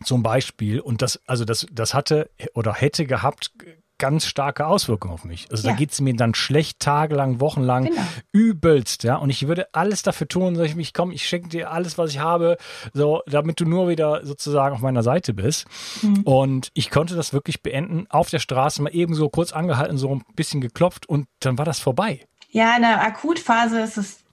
zum 0.03 0.23
Beispiel. 0.23 0.79
Und 0.79 1.01
das, 1.01 1.19
also 1.27 1.45
das, 1.45 1.65
das 1.71 1.93
hatte 1.93 2.29
oder 2.53 2.73
hätte 2.73 3.05
gehabt 3.05 3.51
ganz 3.99 4.25
starke 4.25 4.65
Auswirkungen 4.65 5.13
auf 5.13 5.23
mich. 5.23 5.47
Also 5.51 5.67
ja. 5.67 5.71
da 5.73 5.77
geht 5.77 5.91
es 5.91 6.01
mir 6.01 6.15
dann 6.15 6.33
schlecht, 6.33 6.79
tagelang, 6.79 7.39
wochenlang, 7.39 7.85
genau. 7.85 8.01
übelst, 8.31 9.03
ja. 9.03 9.17
Und 9.17 9.29
ich 9.29 9.47
würde 9.47 9.67
alles 9.73 10.01
dafür 10.01 10.27
tun, 10.27 10.55
dass 10.55 10.65
ich 10.65 10.75
mich, 10.75 10.93
komm, 10.93 11.12
ich 11.12 11.27
schenke 11.27 11.49
dir 11.49 11.71
alles, 11.71 11.97
was 11.97 12.12
ich 12.12 12.19
habe, 12.19 12.57
so, 12.93 13.21
damit 13.27 13.59
du 13.59 13.65
nur 13.65 13.88
wieder 13.88 14.25
sozusagen 14.25 14.73
auf 14.73 14.81
meiner 14.81 15.03
Seite 15.03 15.33
bist. 15.33 15.67
Mhm. 16.01 16.21
Und 16.23 16.69
ich 16.73 16.89
konnte 16.89 17.15
das 17.15 17.33
wirklich 17.33 17.62
beenden, 17.62 18.07
auf 18.09 18.29
der 18.29 18.39
Straße 18.39 18.81
mal 18.81 18.95
eben 18.95 19.13
so 19.13 19.29
kurz 19.29 19.51
angehalten, 19.51 19.97
so 19.97 20.15
ein 20.15 20.23
bisschen 20.35 20.62
geklopft 20.62 21.07
und 21.07 21.27
dann 21.41 21.57
war 21.57 21.65
das 21.65 21.79
vorbei. 21.79 22.25
Ja, 22.49 22.75
in 22.75 22.81
der 22.81 23.03
Akutphase 23.03 23.79
ist 23.81 23.97
es 23.97 24.23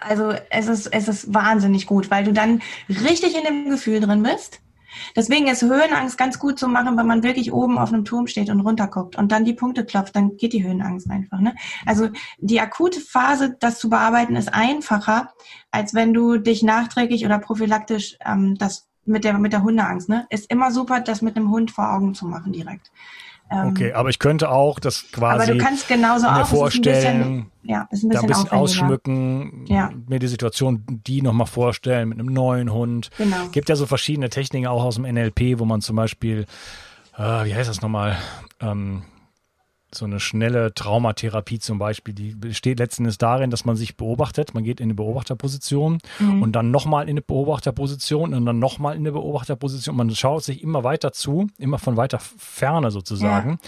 also 0.00 0.32
es 0.50 0.68
ist, 0.68 0.86
es 0.86 1.08
ist 1.08 1.34
wahnsinnig 1.34 1.86
gut, 1.86 2.10
weil 2.10 2.24
du 2.24 2.32
dann 2.32 2.62
richtig 2.88 3.36
in 3.36 3.44
dem 3.44 3.70
Gefühl 3.70 4.00
drin 4.00 4.22
bist 4.22 4.60
Deswegen 5.16 5.46
ist 5.46 5.62
Höhenangst 5.62 6.18
ganz 6.18 6.38
gut 6.38 6.58
zu 6.58 6.68
machen, 6.68 6.96
wenn 6.96 7.06
man 7.06 7.22
wirklich 7.22 7.52
oben 7.52 7.78
auf 7.78 7.92
einem 7.92 8.04
Turm 8.04 8.26
steht 8.26 8.50
und 8.50 8.60
runterguckt 8.60 9.16
und 9.16 9.32
dann 9.32 9.44
die 9.44 9.54
Punkte 9.54 9.84
klopft, 9.84 10.16
dann 10.16 10.36
geht 10.36 10.52
die 10.52 10.64
Höhenangst 10.64 11.10
einfach. 11.10 11.40
Ne? 11.40 11.54
Also 11.86 12.08
die 12.38 12.60
akute 12.60 13.00
Phase, 13.00 13.56
das 13.58 13.78
zu 13.78 13.88
bearbeiten, 13.88 14.36
ist 14.36 14.52
einfacher, 14.52 15.32
als 15.70 15.94
wenn 15.94 16.12
du 16.12 16.38
dich 16.38 16.62
nachträglich 16.62 17.24
oder 17.24 17.38
prophylaktisch 17.38 18.16
ähm, 18.24 18.56
das 18.56 18.88
mit 19.04 19.24
der 19.24 19.38
mit 19.38 19.52
der 19.52 19.62
Hundeangst. 19.62 20.08
Ne? 20.08 20.26
Ist 20.30 20.50
immer 20.50 20.70
super, 20.70 21.00
das 21.00 21.22
mit 21.22 21.36
einem 21.36 21.50
Hund 21.50 21.70
vor 21.70 21.92
Augen 21.92 22.14
zu 22.14 22.26
machen 22.26 22.52
direkt. 22.52 22.90
Ähm, 23.52 23.68
okay, 23.68 23.92
aber 23.92 24.08
ich 24.08 24.18
könnte 24.18 24.50
auch 24.50 24.80
das 24.80 25.04
quasi 25.12 25.42
aber 25.50 25.58
du 25.58 25.64
kannst 25.64 25.88
genauso 25.88 26.26
mir 26.30 26.42
auch, 26.42 26.46
vorstellen, 26.46 27.18
bisschen, 27.18 27.46
ja, 27.62 27.88
ist 27.90 28.02
ein 28.02 28.10
da 28.10 28.20
bisschen, 28.20 28.30
ein 28.30 28.44
bisschen 28.46 28.50
ausschmücken, 28.50 29.64
Ja. 29.66 29.90
mir 30.08 30.18
die 30.18 30.28
Situation, 30.28 30.84
die 30.88 31.22
nochmal 31.22 31.46
vorstellen 31.46 32.08
mit 32.08 32.18
einem 32.18 32.32
neuen 32.32 32.72
Hund. 32.72 33.10
Genau. 33.18 33.48
Gibt 33.52 33.68
ja 33.68 33.76
so 33.76 33.86
verschiedene 33.86 34.30
Techniken 34.30 34.66
auch 34.66 34.84
aus 34.84 34.96
dem 34.96 35.04
NLP, 35.04 35.58
wo 35.58 35.64
man 35.64 35.80
zum 35.80 35.96
Beispiel, 35.96 36.46
äh, 37.16 37.44
wie 37.44 37.54
heißt 37.54 37.68
das 37.68 37.82
nochmal, 37.82 38.16
ähm, 38.60 39.02
so 39.94 40.04
eine 40.04 40.20
schnelle 40.20 40.72
Traumatherapie 40.74 41.58
zum 41.58 41.78
Beispiel, 41.78 42.14
die 42.14 42.34
besteht 42.34 42.78
letzten 42.78 43.02
Endes 43.04 43.18
darin, 43.18 43.50
dass 43.50 43.64
man 43.64 43.76
sich 43.76 43.96
beobachtet, 43.96 44.54
man 44.54 44.64
geht 44.64 44.80
in 44.80 44.84
eine 44.86 44.94
Beobachterposition 44.94 45.98
Mhm. 46.18 46.42
und 46.42 46.52
dann 46.52 46.70
nochmal 46.70 47.04
in 47.04 47.10
eine 47.10 47.22
Beobachterposition 47.22 48.34
und 48.34 48.46
dann 48.46 48.58
nochmal 48.58 48.94
in 48.94 49.00
eine 49.02 49.12
Beobachterposition. 49.12 49.96
Man 49.96 50.10
schaut 50.14 50.44
sich 50.44 50.62
immer 50.62 50.84
weiter 50.84 51.12
zu, 51.12 51.48
immer 51.58 51.78
von 51.78 51.96
weiter 51.96 52.18
Ferne 52.20 52.90
sozusagen 52.90 53.58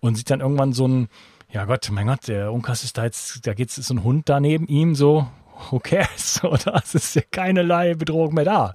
und 0.00 0.16
sieht 0.16 0.30
dann 0.30 0.40
irgendwann 0.40 0.72
so 0.72 0.86
ein, 0.88 1.08
ja 1.50 1.64
Gott, 1.64 1.88
mein 1.92 2.06
Gott, 2.06 2.28
der 2.28 2.52
Unkas 2.52 2.84
ist 2.84 2.98
da 2.98 3.04
jetzt, 3.04 3.46
da 3.46 3.54
geht's, 3.54 3.78
ist 3.78 3.86
so 3.88 3.94
ein 3.94 4.04
Hund 4.04 4.28
da 4.28 4.40
neben 4.40 4.66
ihm, 4.66 4.94
so, 4.94 5.26
who 5.70 5.78
cares? 5.80 6.40
Oder 6.44 6.80
es 6.84 6.94
ist 6.94 7.14
ja 7.14 7.22
keinerlei 7.30 7.94
Bedrohung 7.94 8.34
mehr 8.34 8.44
da. 8.44 8.72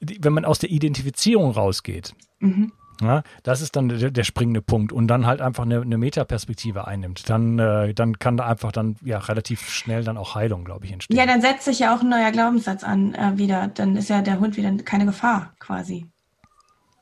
Wenn 0.00 0.32
man 0.32 0.44
aus 0.44 0.58
der 0.58 0.70
Identifizierung 0.70 1.50
rausgeht, 1.52 2.14
Mhm. 2.40 2.70
Ja, 3.00 3.22
das 3.42 3.60
ist 3.60 3.76
dann 3.76 3.88
der, 3.88 4.10
der 4.10 4.24
springende 4.24 4.60
Punkt 4.62 4.92
und 4.92 5.08
dann 5.08 5.26
halt 5.26 5.40
einfach 5.40 5.64
eine, 5.64 5.80
eine 5.80 5.98
Metaperspektive 5.98 6.86
einnimmt. 6.86 7.28
Dann, 7.28 7.58
äh, 7.58 7.94
dann 7.94 8.18
kann 8.18 8.36
da 8.36 8.46
einfach 8.46 8.72
dann 8.72 8.96
ja 9.04 9.18
relativ 9.18 9.68
schnell 9.68 10.04
dann 10.04 10.16
auch 10.16 10.34
Heilung, 10.34 10.64
glaube 10.64 10.86
ich, 10.86 10.92
entstehen. 10.92 11.16
Ja, 11.16 11.26
dann 11.26 11.40
setzt 11.40 11.64
sich 11.64 11.78
ja 11.78 11.94
auch 11.96 12.02
ein 12.02 12.08
neuer 12.08 12.32
Glaubenssatz 12.32 12.84
an 12.84 13.14
äh, 13.14 13.38
wieder. 13.38 13.68
Dann 13.68 13.96
ist 13.96 14.08
ja 14.08 14.22
der 14.22 14.40
Hund 14.40 14.56
wieder 14.56 14.72
keine 14.84 15.06
Gefahr 15.06 15.52
quasi 15.58 16.06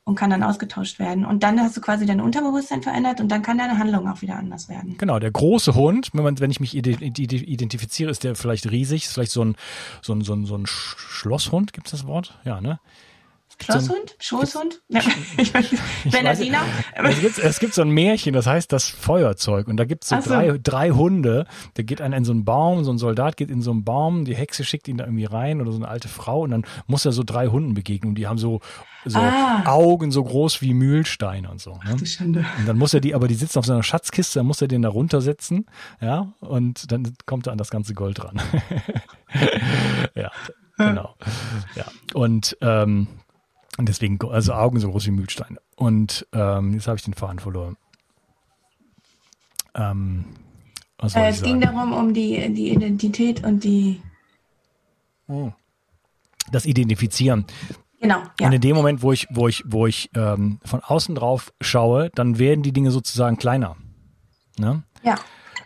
und 0.05 0.15
kann 0.15 0.31
dann 0.31 0.43
ausgetauscht 0.45 0.99
werden. 1.01 1.25
Und 1.25 1.43
dann 1.43 1.61
hast 1.61 1.77
du 1.77 1.81
quasi 1.81 2.07
dein 2.07 2.21
Unterbewusstsein 2.21 2.83
verändert 2.83 3.21
und 3.21 3.29
dann 3.29 3.43
kann 3.43 3.59
deine 3.59 3.77
Handlung 3.77 4.09
auch 4.09 4.23
wieder 4.23 4.37
anders 4.37 4.69
werden. 4.69 4.97
Genau, 4.99 5.19
der 5.19 5.33
große 5.33 5.75
Hund, 5.75 6.11
wenn, 6.13 6.23
man, 6.23 6.39
wenn 6.39 6.51
ich 6.51 6.61
mich 6.61 6.77
ide- 6.77 6.91
ide- 7.05 7.37
identifiziere, 7.37 8.11
ist 8.11 8.23
der 8.23 8.37
vielleicht 8.37 8.71
riesig, 8.71 9.07
ist 9.07 9.15
vielleicht 9.15 9.33
so 9.33 9.45
ein, 9.45 9.57
so 10.03 10.15
ein, 10.15 10.21
so 10.21 10.35
ein, 10.35 10.47
so 10.47 10.57
ein 10.57 10.67
Sch- 10.67 10.97
Schlosshund, 10.97 11.73
gibt 11.73 11.89
es 11.89 11.91
das 11.91 12.07
Wort? 12.07 12.39
Ja, 12.45 12.61
ne? 12.61 12.79
So 13.59 13.73
Schlosshund? 13.73 14.17
Schoßhund? 14.19 14.83
Weiß 14.89 15.73
nicht. 15.73 15.83
Bernardiner? 16.11 16.61
Es 16.95 17.21
gibt, 17.21 17.39
es 17.39 17.59
gibt 17.59 17.75
so 17.75 17.83
ein 17.83 17.91
Märchen, 17.91 18.33
das 18.33 18.47
heißt 18.47 18.73
das 18.73 18.89
Feuerzeug. 18.89 19.69
Und 19.69 19.77
da 19.77 19.85
gibt 19.85 20.05
es 20.05 20.11
so, 20.11 20.17
Ach 20.17 20.23
so. 20.23 20.31
drei, 20.31 20.59
drei 20.63 20.91
Hunde. 20.91 21.47
Da 21.75 21.83
geht 21.83 22.01
einer 22.01 22.17
in 22.17 22.25
so 22.25 22.33
einen 22.33 22.45
Baum, 22.45 22.85
so 22.85 22.93
ein 22.93 22.99
Soldat 22.99 23.37
geht 23.37 23.51
in 23.51 23.63
so 23.63 23.71
einen 23.71 23.85
Baum, 23.85 24.25
die 24.25 24.35
Hexe 24.37 24.65
schickt 24.65 24.89
ihn 24.89 24.99
da 24.99 25.05
irgendwie 25.05 25.25
rein 25.25 25.61
oder 25.61 25.73
so 25.73 25.79
eine 25.79 25.89
alte 25.89 26.09
Frau 26.09 26.43
und 26.43 26.51
dann 26.51 26.65
muss 26.87 27.05
er 27.05 27.13
so 27.13 27.23
drei 27.25 27.47
Hunden 27.49 27.75
begegnen. 27.75 28.11
Und 28.11 28.15
die 28.17 28.27
haben 28.27 28.39
so, 28.39 28.61
so 29.05 29.19
Ah. 29.19 29.63
Augen 29.67 30.11
so 30.11 30.23
groß 30.25 30.61
wie 30.63 30.75
Mühlsteine 30.75 31.51
und 31.51 31.61
so. 31.61 31.79
Ne? 31.85 31.97
Du 31.97 32.05
Schande. 32.07 32.45
Und 32.59 32.67
dann 32.69 32.77
muss 32.77 32.93
er 32.95 33.01
die, 33.01 33.15
aber 33.15 33.29
die 33.29 33.35
sitzen 33.35 33.59
auf 33.59 33.67
seiner 33.67 33.83
Schatzkiste, 33.83 34.39
dann 34.41 34.47
muss 34.47 34.61
er 34.61 34.69
den 34.69 34.83
da 34.83 34.89
runtersetzen, 34.89 35.67
ja, 36.01 36.33
und 36.41 36.91
dann 36.93 37.15
kommt 37.25 37.47
er 37.47 37.53
an 37.53 37.59
das 37.59 37.71
ganze 37.71 37.95
Gold 37.95 38.23
ran. 38.25 38.41
ja, 40.15 40.31
genau. 40.77 41.15
Ja. 41.75 41.85
Und 42.15 42.57
ähm, 42.61 43.07
und 43.79 43.89
deswegen, 43.89 44.19
also 44.31 44.53
Augen 44.55 44.81
so 44.81 44.91
groß 44.91 45.07
wie 45.07 45.11
Mühlsteine. 45.11 45.59
Und 45.77 46.27
ähm, 46.33 46.75
jetzt 46.75 46.87
habe 46.87 46.97
ich 46.97 47.05
den 47.05 47.15
Faden 47.15 47.39
verloren. 47.39 47.77
Ähm, 49.75 50.25
was 50.99 51.15
Äh, 51.15 51.19
soll 51.19 51.29
es 51.29 51.37
ich 51.39 51.43
ging 51.43 51.61
darum, 51.61 51.93
um 51.93 52.15
die, 52.15 52.53
die 52.55 52.71
Identität 52.71 53.45
und 53.45 53.65
die. 53.65 54.01
Das 56.51 56.65
Identifizieren. 56.65 57.45
Genau, 58.01 58.23
ja. 58.41 58.47
Und 58.47 58.53
in 58.53 58.61
dem 58.61 58.77
Moment, 58.77 59.03
wo 59.03 59.13
ich, 59.13 59.27
wo 59.31 59.49
ich, 59.49 59.65
wo 59.67 59.87
ich 59.87 60.11
ähm, 60.15 60.61
von 60.65 60.81
außen 60.81 61.15
drauf 61.15 61.53
schaue, 61.61 62.11
dann 62.15 62.39
werden 62.39 62.63
die 62.63 62.73
Dinge 62.73 62.91
sozusagen 62.91 63.37
kleiner. 63.37 63.77
Ne? 64.59 64.85
Ja. 65.03 65.17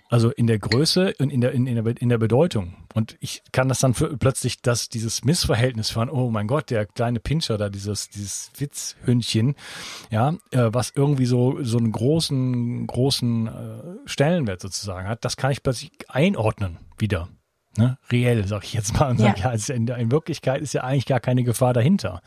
Also 0.09 0.31
in 0.31 0.47
der 0.47 0.59
Größe 0.59 1.15
und 1.19 1.31
in 1.31 1.41
der, 1.41 1.53
in, 1.53 1.67
in, 1.67 1.85
der, 1.85 2.01
in 2.01 2.09
der 2.09 2.19
Bedeutung. 2.19 2.75
Und 2.93 3.17
ich 3.21 3.43
kann 3.53 3.69
das 3.69 3.79
dann 3.79 3.95
für, 3.95 4.17
plötzlich, 4.17 4.63
dass 4.63 4.89
dieses 4.89 5.25
Missverhältnis 5.25 5.91
von, 5.91 6.11
oh 6.11 6.31
mein 6.31 6.49
Gott, 6.49 6.71
der 6.71 6.87
kleine 6.87 7.21
Pinscher 7.21 7.57
da, 7.57 7.69
dieses, 7.69 8.09
dieses 8.09 8.51
Witzhündchen, 8.59 9.55
ja, 10.11 10.31
äh, 10.51 10.69
was 10.73 10.93
irgendwie 10.97 11.27
so, 11.27 11.63
so 11.63 11.79
einen 11.79 11.93
großen, 11.93 12.87
großen 12.89 13.47
äh, 13.47 13.51
Stellenwert 14.07 14.61
sozusagen 14.61 15.07
hat, 15.09 15.25
das 15.25 15.37
kann 15.37 15.53
ich 15.53 15.63
plötzlich 15.63 15.93
einordnen 16.09 16.79
wieder. 16.99 17.29
Ne? 17.77 17.97
Reell, 18.11 18.45
sag 18.49 18.65
ich 18.65 18.73
jetzt 18.75 18.99
mal. 18.99 19.11
Und 19.11 19.19
sag, 19.19 19.39
Ja. 19.39 19.51
ist 19.53 19.69
ja 19.69 19.77
in, 19.77 19.87
in 19.87 20.11
Wirklichkeit 20.11 20.61
ist 20.61 20.73
ja 20.75 20.83
eigentlich 20.83 21.07
gar 21.07 21.21
keine 21.21 21.45
Gefahr 21.45 21.73
dahinter. 21.73 22.21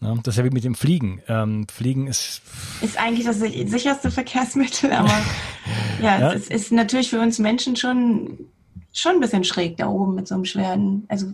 Ne? 0.00 0.18
Das 0.24 0.34
ist 0.34 0.38
ja 0.38 0.44
wie 0.44 0.50
mit 0.50 0.64
dem 0.64 0.74
Fliegen. 0.74 1.22
Ähm, 1.28 1.68
Fliegen 1.68 2.08
ist 2.08 2.42
Ist 2.82 2.98
eigentlich 2.98 3.24
das 3.26 3.38
sich- 3.38 3.70
sicherste 3.70 4.10
Verkehrsmittel, 4.10 4.90
aber 4.92 5.08
ja, 6.02 6.18
Ja. 6.18 6.32
es 6.32 6.48
ist 6.48 6.72
natürlich 6.72 7.10
für 7.10 7.20
uns 7.20 7.38
Menschen 7.38 7.76
schon, 7.76 8.38
schon 8.92 9.12
ein 9.12 9.20
bisschen 9.20 9.44
schräg 9.44 9.76
da 9.76 9.88
oben 9.88 10.14
mit 10.14 10.28
so 10.28 10.34
einem 10.34 10.44
schweren, 10.44 11.04
also 11.08 11.26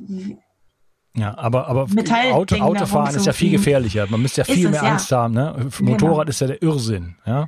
Ja, 1.16 1.37
aber, 1.38 1.66
aber 1.69 1.87
Auto, 2.33 2.57
Autofahren 2.57 3.14
ist 3.16 3.27
ja 3.27 3.33
viel 3.33 3.51
gefährlicher. 3.51 4.07
Man 4.09 4.21
müsste 4.21 4.42
ja 4.42 4.45
viel 4.45 4.66
es, 4.66 4.71
mehr 4.71 4.83
ja. 4.83 4.90
Angst 4.90 5.11
haben. 5.12 5.35
Ne? 5.35 5.69
Motorrad 5.81 6.29
ist 6.29 6.40
ja 6.40 6.47
der 6.47 6.62
Irrsinn. 6.62 7.16
Ja? 7.25 7.47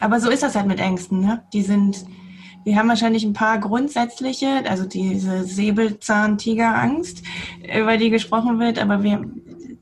Aber 0.00 0.20
so 0.20 0.30
ist 0.30 0.42
das 0.42 0.54
halt 0.54 0.66
mit 0.66 0.78
Ängsten. 0.78 1.20
Ne? 1.20 1.42
Die 1.52 1.62
sind, 1.62 2.04
wir 2.64 2.76
haben 2.76 2.88
wahrscheinlich 2.88 3.24
ein 3.24 3.32
paar 3.32 3.58
grundsätzliche, 3.58 4.62
also 4.68 4.86
diese 4.86 5.44
Säbelzahn-Tigerangst, 5.44 7.22
über 7.76 7.96
die 7.96 8.10
gesprochen 8.10 8.60
wird, 8.60 8.78
aber 8.78 9.02
wir, 9.02 9.24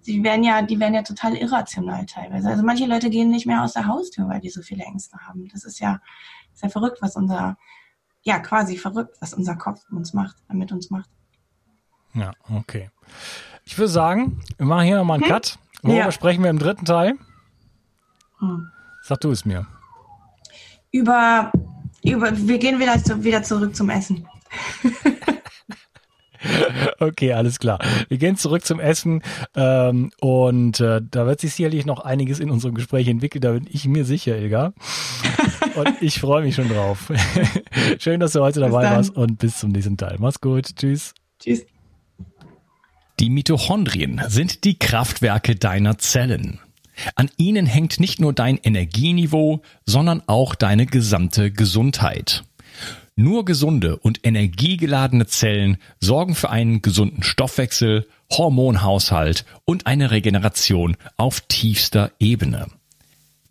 die 0.06 0.24
werden 0.24 0.42
ja, 0.42 0.62
die 0.62 0.80
werden 0.80 0.94
ja 0.94 1.02
total 1.02 1.36
irrational 1.36 2.06
teilweise. 2.06 2.48
Also 2.48 2.62
manche 2.62 2.86
Leute 2.86 3.10
gehen 3.10 3.30
nicht 3.30 3.46
mehr 3.46 3.62
aus 3.62 3.74
der 3.74 3.86
Haustür, 3.86 4.28
weil 4.28 4.40
die 4.40 4.50
so 4.50 4.62
viele 4.62 4.84
Ängste 4.84 5.18
haben. 5.18 5.48
Das 5.52 5.64
ist 5.64 5.80
ja, 5.80 6.00
ist 6.54 6.62
ja 6.62 6.70
verrückt, 6.70 6.98
was 7.00 7.14
unser, 7.14 7.56
ja 8.22 8.38
quasi 8.38 8.76
verrückt, 8.76 9.16
was 9.20 9.34
unser 9.34 9.56
Kopf 9.56 9.80
uns 9.90 10.12
macht, 10.14 10.36
mit 10.52 10.72
uns 10.72 10.90
macht. 10.90 11.10
ja, 12.14 12.32
okay. 12.50 12.90
Ich 13.64 13.78
würde 13.78 13.88
sagen, 13.92 14.40
wir 14.58 14.66
machen 14.66 14.86
hier 14.86 14.96
nochmal 14.96 15.20
einen 15.20 15.30
Cut. 15.30 15.58
Worüber 15.82 15.98
Ja. 15.98 16.12
sprechen 16.12 16.42
wir 16.42 16.50
im 16.50 16.58
dritten 16.58 16.84
Teil? 16.84 17.14
Hm. 18.40 18.68
Sag 19.02 19.20
du 19.20 19.30
es 19.30 19.44
mir. 19.44 19.66
Über, 20.90 21.52
über, 22.04 22.36
wir 22.36 22.58
gehen 22.58 22.78
wieder, 22.80 23.02
zu, 23.02 23.22
wieder 23.24 23.42
zurück 23.42 23.74
zum 23.76 23.88
Essen. 23.90 24.26
Okay, 26.98 27.32
alles 27.32 27.60
klar. 27.60 27.78
Wir 28.08 28.18
gehen 28.18 28.36
zurück 28.36 28.64
zum 28.64 28.80
Essen 28.80 29.22
ähm, 29.54 30.10
und 30.20 30.80
äh, 30.80 31.00
da 31.08 31.24
wird 31.26 31.40
sich 31.40 31.54
sicherlich 31.54 31.86
noch 31.86 32.00
einiges 32.00 32.40
in 32.40 32.50
unserem 32.50 32.74
Gespräch 32.74 33.06
entwickeln, 33.06 33.42
da 33.42 33.52
bin 33.52 33.68
ich 33.70 33.86
mir 33.86 34.04
sicher, 34.04 34.36
Ilga. 34.36 34.72
Und 35.74 36.02
ich 36.02 36.20
freue 36.20 36.42
mich 36.42 36.54
schon 36.54 36.68
drauf. 36.68 37.12
Schön, 37.98 38.20
dass 38.20 38.32
du 38.32 38.40
heute 38.40 38.60
dabei 38.60 38.82
dann. 38.82 38.96
warst 38.96 39.16
und 39.16 39.38
bis 39.38 39.58
zum 39.58 39.70
nächsten 39.70 39.96
Teil. 39.96 40.16
Mach's 40.18 40.40
gut. 40.40 40.76
Tschüss. 40.76 41.14
Tschüss. 41.38 41.64
Die 43.20 43.30
Mitochondrien 43.30 44.20
sind 44.28 44.64
die 44.64 44.78
Kraftwerke 44.78 45.54
deiner 45.54 45.98
Zellen. 45.98 46.60
An 47.14 47.30
ihnen 47.36 47.66
hängt 47.66 48.00
nicht 48.00 48.20
nur 48.20 48.32
dein 48.32 48.58
Energieniveau, 48.58 49.62
sondern 49.86 50.22
auch 50.26 50.54
deine 50.54 50.86
gesamte 50.86 51.50
Gesundheit. 51.50 52.44
Nur 53.14 53.44
gesunde 53.44 53.98
und 53.98 54.26
energiegeladene 54.26 55.26
Zellen 55.26 55.76
sorgen 56.00 56.34
für 56.34 56.50
einen 56.50 56.80
gesunden 56.80 57.22
Stoffwechsel, 57.22 58.08
Hormonhaushalt 58.30 59.44
und 59.64 59.86
eine 59.86 60.10
Regeneration 60.10 60.96
auf 61.16 61.42
tiefster 61.42 62.12
Ebene. 62.18 62.66